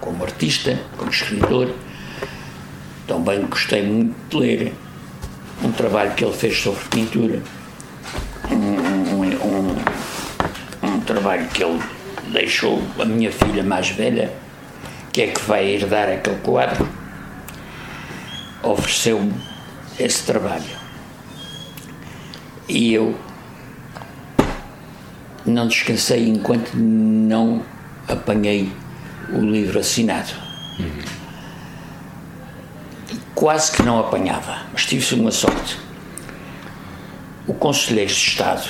[0.00, 1.72] como artista, como escritor.
[3.06, 4.74] Também gostei muito de ler
[5.62, 7.42] um trabalho que ele fez sobre pintura,
[8.50, 9.76] um, um,
[10.82, 11.80] um, trabalho que ele
[12.32, 14.32] deixou a minha filha mais velha,
[15.12, 16.88] que é que vai herdar aquele quadro,
[18.62, 19.34] ofereceu-me
[19.98, 20.86] esse trabalho.
[22.68, 23.14] E eu
[25.44, 27.62] não descansei enquanto não
[28.08, 28.72] apanhei
[29.32, 30.32] o livro assinado.
[30.78, 31.25] Uhum
[33.34, 35.78] quase que não apanhava, mas tive-se uma sorte.
[37.46, 38.68] O Conselheiro de Estado,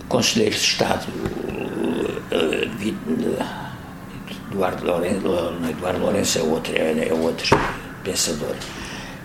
[0.00, 1.06] o Conselheiro de Estado,
[4.50, 7.58] Eduardo Lourenço, não, Eduardo Lourenço é outro, é, é outro
[8.04, 8.54] pensador.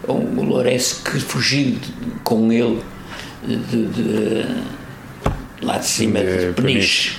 [0.08, 1.78] O Lourenço que fugiu
[2.24, 2.82] com ele
[3.46, 4.64] de, de,
[5.62, 7.18] lá de cima de Peniche.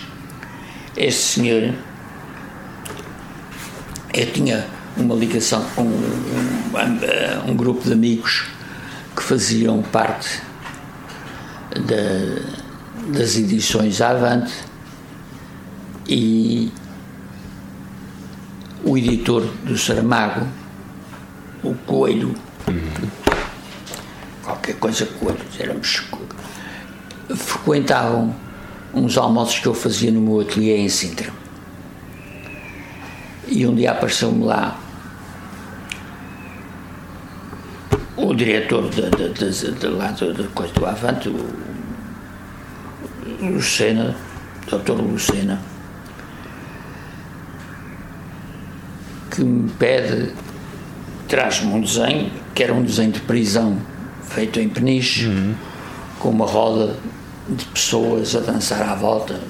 [0.96, 1.74] Este senhor,
[4.12, 4.66] eu tinha
[4.96, 8.46] uma ligação com um, um, grupo de amigos
[9.14, 10.40] que faziam parte
[11.70, 14.52] da, das edições Avante
[16.08, 16.72] e
[18.84, 20.46] o editor do Saramago,
[21.62, 22.34] o Coelho,
[24.42, 26.02] qualquer coisa Coelho, éramos,
[27.36, 28.34] frequentavam
[28.92, 31.32] uns almoços que eu fazia no meu ateliê em Sintra.
[33.50, 34.78] E um dia apareceu-me lá
[38.16, 41.46] o diretor da, da, da, lá da, coisa do Avante, o
[43.40, 44.14] Lucena,
[44.68, 45.60] doutor Lucena,
[49.32, 50.32] que me pede,
[51.26, 53.78] traz-me um desenho, que era um desenho de prisão
[54.22, 55.54] feito em peniche, uhum.
[56.20, 56.94] com uma roda
[57.48, 59.40] de pessoas a dançar à volta,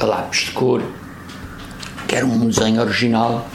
[0.00, 0.82] a lápis de cor,
[2.08, 3.46] que era um desenho original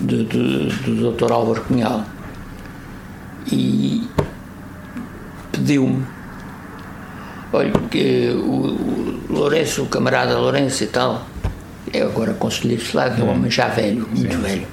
[0.00, 1.30] de, de, do Dr.
[1.30, 2.04] Álvaro Cunhal.
[3.52, 4.08] E
[5.52, 6.04] pediu-me,
[7.52, 11.26] olha, que o, o Lourenço, o camarada Lourenço e tal,
[11.92, 14.42] é agora conselheiro de é um homem já velho, muito Sim.
[14.42, 14.66] velho.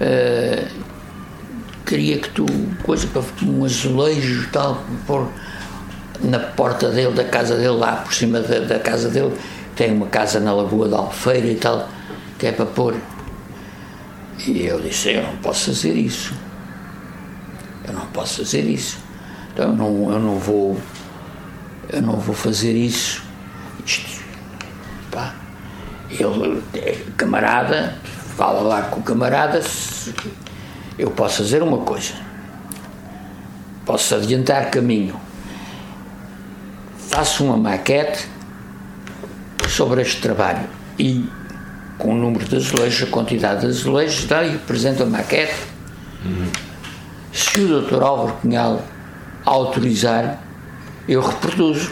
[0.00, 0.66] Uh,
[1.86, 2.46] queria que tu,
[2.82, 5.28] coisa para um azulejo e tal, pôr
[6.22, 9.32] na porta dele, da casa dele, lá por cima da, da casa dele,
[9.76, 11.88] tem uma casa na Lagoa da Alfeira e tal,
[12.38, 12.94] que é para pôr.
[14.46, 16.34] E eu disse, eu não posso fazer isso.
[17.86, 18.98] Eu não posso fazer isso.
[19.52, 20.76] Então eu não, eu não vou
[21.92, 23.22] eu não vou fazer isso.
[23.84, 24.24] Isto,
[25.10, 25.34] pá,
[26.10, 27.98] ele, é camarada,
[28.36, 29.60] fala lá com o camarada,
[30.98, 32.14] eu posso fazer uma coisa.
[33.84, 35.20] Posso adiantar caminho.
[36.96, 38.26] Faço uma maquete
[39.74, 40.68] sobre este trabalho
[40.98, 41.28] e
[41.98, 45.54] com o número de azulejos, a quantidade de azulejos, daí apresento a maquete.
[46.24, 46.48] Uhum.
[47.32, 48.02] Se o Dr.
[48.02, 48.82] Álvaro Cunhal
[49.44, 50.40] autorizar,
[51.08, 51.90] eu reproduzo.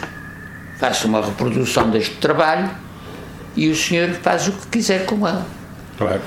[0.79, 2.69] Faço uma reprodução deste trabalho
[3.55, 5.45] e o senhor faz o que quiser com ela.
[5.97, 6.21] Claro.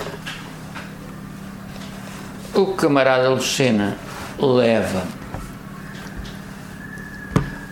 [2.55, 3.97] O camarada Lucena
[4.39, 5.03] leva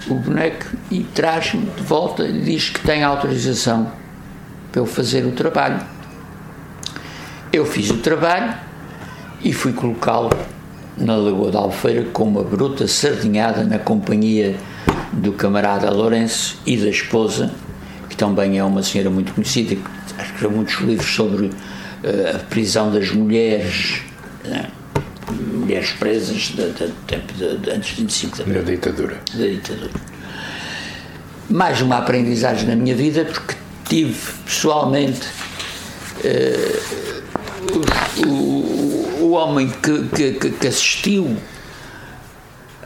[0.08, 3.90] o boneco e traz-me de volta e diz que tem autorização
[4.70, 5.80] para eu fazer o trabalho.
[7.52, 8.54] Eu fiz o trabalho
[9.42, 10.30] e fui colocá-lo
[10.96, 14.56] na Lagoa da Alfeira com uma bruta sardinhada na companhia
[15.12, 17.52] do camarada Lourenço e da esposa,
[18.08, 22.92] que também é uma senhora muito conhecida, que escreveu muitos livros sobre uh, a prisão
[22.92, 24.02] das mulheres,
[24.44, 24.68] né?
[25.64, 29.20] Mulheres presas de, de, de, de, antes de 25 da ditadura.
[29.32, 29.90] Da ditadura.
[31.48, 33.54] Mais uma aprendizagem na minha vida, porque
[33.88, 35.26] tive pessoalmente
[36.24, 36.84] uh,
[38.26, 41.36] o, o, homem que, que, que assistiu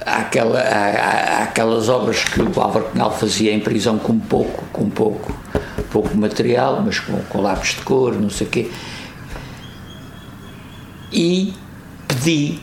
[0.05, 5.37] àquela, à, àquelas obras que o Álvaro Penal fazia em prisão com pouco, com pouco,
[5.91, 8.71] pouco material, mas com, com lápis de cor, não sei o quê.
[11.13, 11.55] E
[12.07, 12.61] pedi,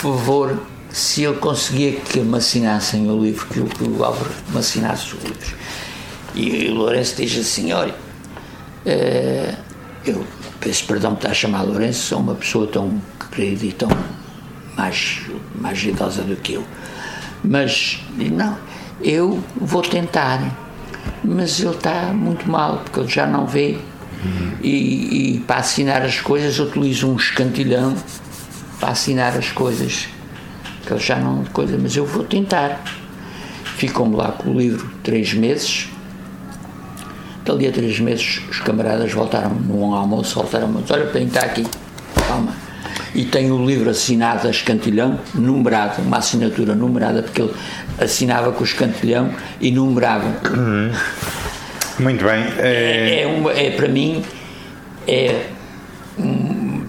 [0.00, 0.58] favor,
[0.90, 5.22] se ele conseguia que me assinassem o livro, que, que o Álvaro me assinasse os
[5.22, 5.54] livros.
[6.34, 7.94] E o Lourenço diz assim: olha,
[8.86, 9.56] uh,
[10.04, 10.24] eu
[10.60, 13.88] peço perdão por estar a chamar Lourenço, sou uma pessoa tão querida e tão
[14.76, 15.20] mais,
[15.54, 16.64] mais idosa do que eu.
[17.42, 18.56] Mas, não,
[19.02, 20.56] eu vou tentar.
[21.24, 23.78] Mas ele está muito mal, porque ele já não vê.
[24.22, 24.52] Uhum.
[24.62, 27.94] E, e, para assinar as coisas utilizo um escantilhão
[28.80, 30.08] para assinar as coisas.
[30.84, 32.82] Que ele já não coisa, mas eu vou tentar.
[33.76, 35.88] Ficam-me lá com o livro três meses.
[37.44, 41.66] Dali a três meses os camaradas voltaram num almoço, voltaram-me, olha, tem está aqui,
[42.26, 42.54] calma
[43.14, 47.52] e tem o livro assinado a escantilhão, numerado, uma assinatura numerada, porque ele
[47.98, 50.26] assinava com o escantilhão e numerava.
[50.48, 50.92] Uhum.
[51.98, 52.44] Muito bem.
[52.58, 53.20] É...
[53.20, 54.24] É, é, uma, é para mim,
[55.06, 55.46] é.
[56.18, 56.86] Um,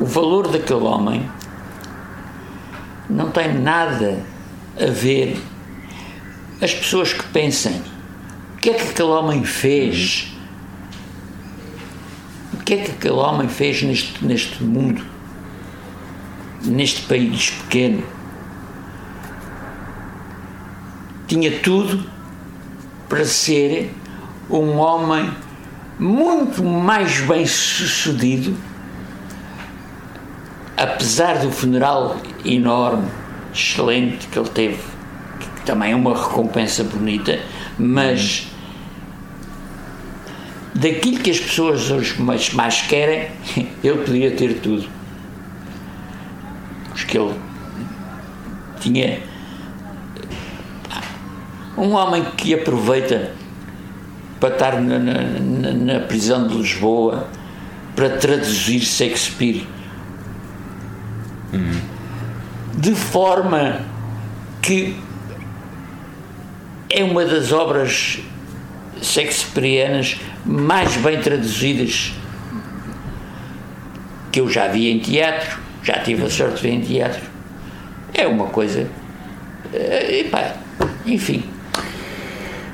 [0.00, 1.28] o valor daquele homem
[3.08, 4.22] não tem nada
[4.78, 5.40] a ver.
[6.60, 7.82] As pessoas que pensem
[8.54, 10.28] o que é que aquele homem fez
[12.52, 15.02] o que é que aquele homem fez neste, neste mundo,
[16.62, 18.04] neste país pequeno?
[21.26, 22.04] Tinha tudo
[23.08, 23.92] para ser
[24.50, 25.32] um homem
[25.98, 28.56] muito mais bem sucedido,
[30.76, 33.08] apesar do funeral enorme,
[33.52, 34.82] excelente que ele teve,
[35.38, 37.38] que também é uma recompensa bonita,
[37.78, 38.48] mas
[40.74, 43.30] daquilo que as pessoas hoje mais, mais querem,
[43.82, 44.88] ele podia ter tudo.
[46.90, 47.34] Porque ele
[48.80, 49.20] tinha
[51.76, 53.32] um homem que aproveita
[54.38, 57.28] para estar na, na, na prisão de Lisboa
[57.94, 59.66] para traduzir Shakespeare
[62.76, 63.80] de forma
[64.60, 64.96] que
[66.90, 68.20] é uma das obras
[69.00, 72.12] shakespearianas mais bem traduzidas
[74.30, 77.20] que eu já vi em teatro, já tive a sorte de ver em teatro.
[78.14, 78.88] É uma coisa.
[79.72, 80.54] Uh, e pá,
[81.04, 81.44] enfim.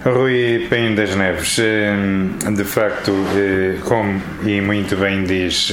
[0.04, 3.12] Rui Paim das Neves, de facto,
[3.84, 5.72] como e muito bem diz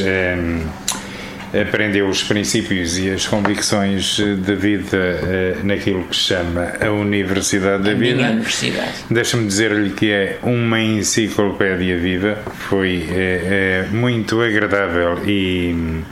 [1.54, 7.84] aprendeu os princípios e as convicções de vida eh, naquilo que se chama a Universidade
[7.84, 8.16] da a Vida.
[8.16, 8.92] Minha universidade.
[9.10, 12.38] Deixa-me dizer-lhe que é uma enciclopédia viva,
[12.70, 16.04] foi é, é muito agradável e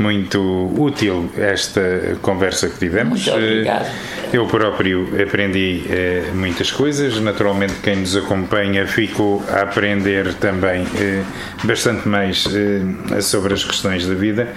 [0.00, 0.40] muito
[0.76, 3.26] útil esta conversa que tivemos.
[3.26, 3.86] Muito obrigado.
[4.32, 11.22] Eu próprio aprendi eh, muitas coisas, naturalmente quem nos acompanha ficou a aprender também eh,
[11.64, 14.48] bastante mais eh, sobre as questões da vida.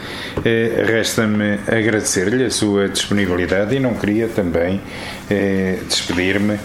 [0.45, 4.79] Eh, resta-me agradecer-lhe a sua disponibilidade e não queria também
[5.29, 6.59] eh, despedir-me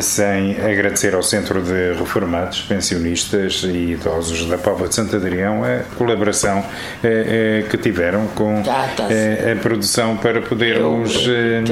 [0.00, 5.82] sem agradecer ao Centro de Reformados, Pensionistas e Idosos da Póvoa de Santo Adrião a
[5.96, 6.64] colaboração
[7.02, 11.62] eh, eh, que tiveram com tá, tá eh, a produção para podermos eh,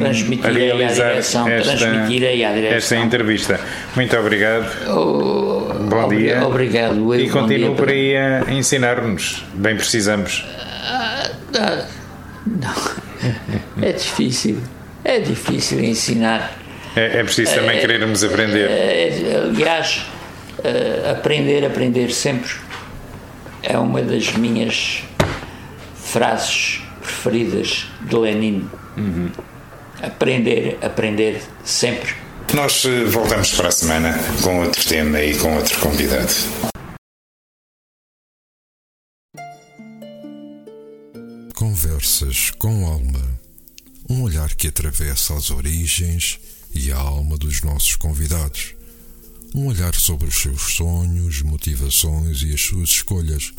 [0.50, 1.72] realizar direção, esta,
[2.74, 3.60] esta entrevista.
[3.94, 4.66] Muito obrigado.
[4.88, 6.46] Oh, Bom ob dia.
[6.46, 7.14] Obrigado.
[7.14, 9.44] Eu, e continuo por aí a ensinar-nos.
[9.54, 10.44] Bem precisamos.
[10.84, 11.30] Ah,
[12.46, 13.06] não.
[13.82, 14.58] É difícil.
[15.04, 16.65] É difícil ensinar
[16.96, 18.70] é, é preciso também querermos aprender.
[18.70, 20.06] É, aliás,
[20.64, 22.54] eh, aprender, aprender sempre
[23.62, 25.02] é uma das minhas
[25.94, 28.70] frases preferidas de Lenin.
[28.96, 29.30] Uhum.
[30.02, 32.14] Aprender, aprender sempre.
[32.54, 36.32] Nós eh, voltamos para a semana com outro tema e com outro convidado.
[41.54, 43.36] Conversas com alma.
[44.08, 46.38] Um olhar que atravessa as origens
[46.74, 48.74] e a alma dos nossos convidados.
[49.54, 53.52] Um olhar sobre os seus sonhos, motivações e as suas escolhas,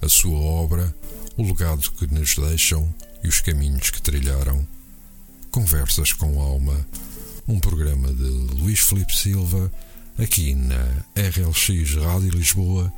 [0.00, 0.94] a sua obra,
[1.36, 4.66] o legado que nos deixam e os caminhos que trilharam.
[5.50, 6.86] Conversas com Alma,
[7.46, 9.72] um programa de Luís Felipe Silva,
[10.18, 10.84] aqui na
[11.16, 12.92] RLX Rádio Lisboa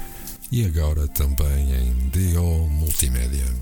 [0.51, 3.60] e agora também em DO Multimédia.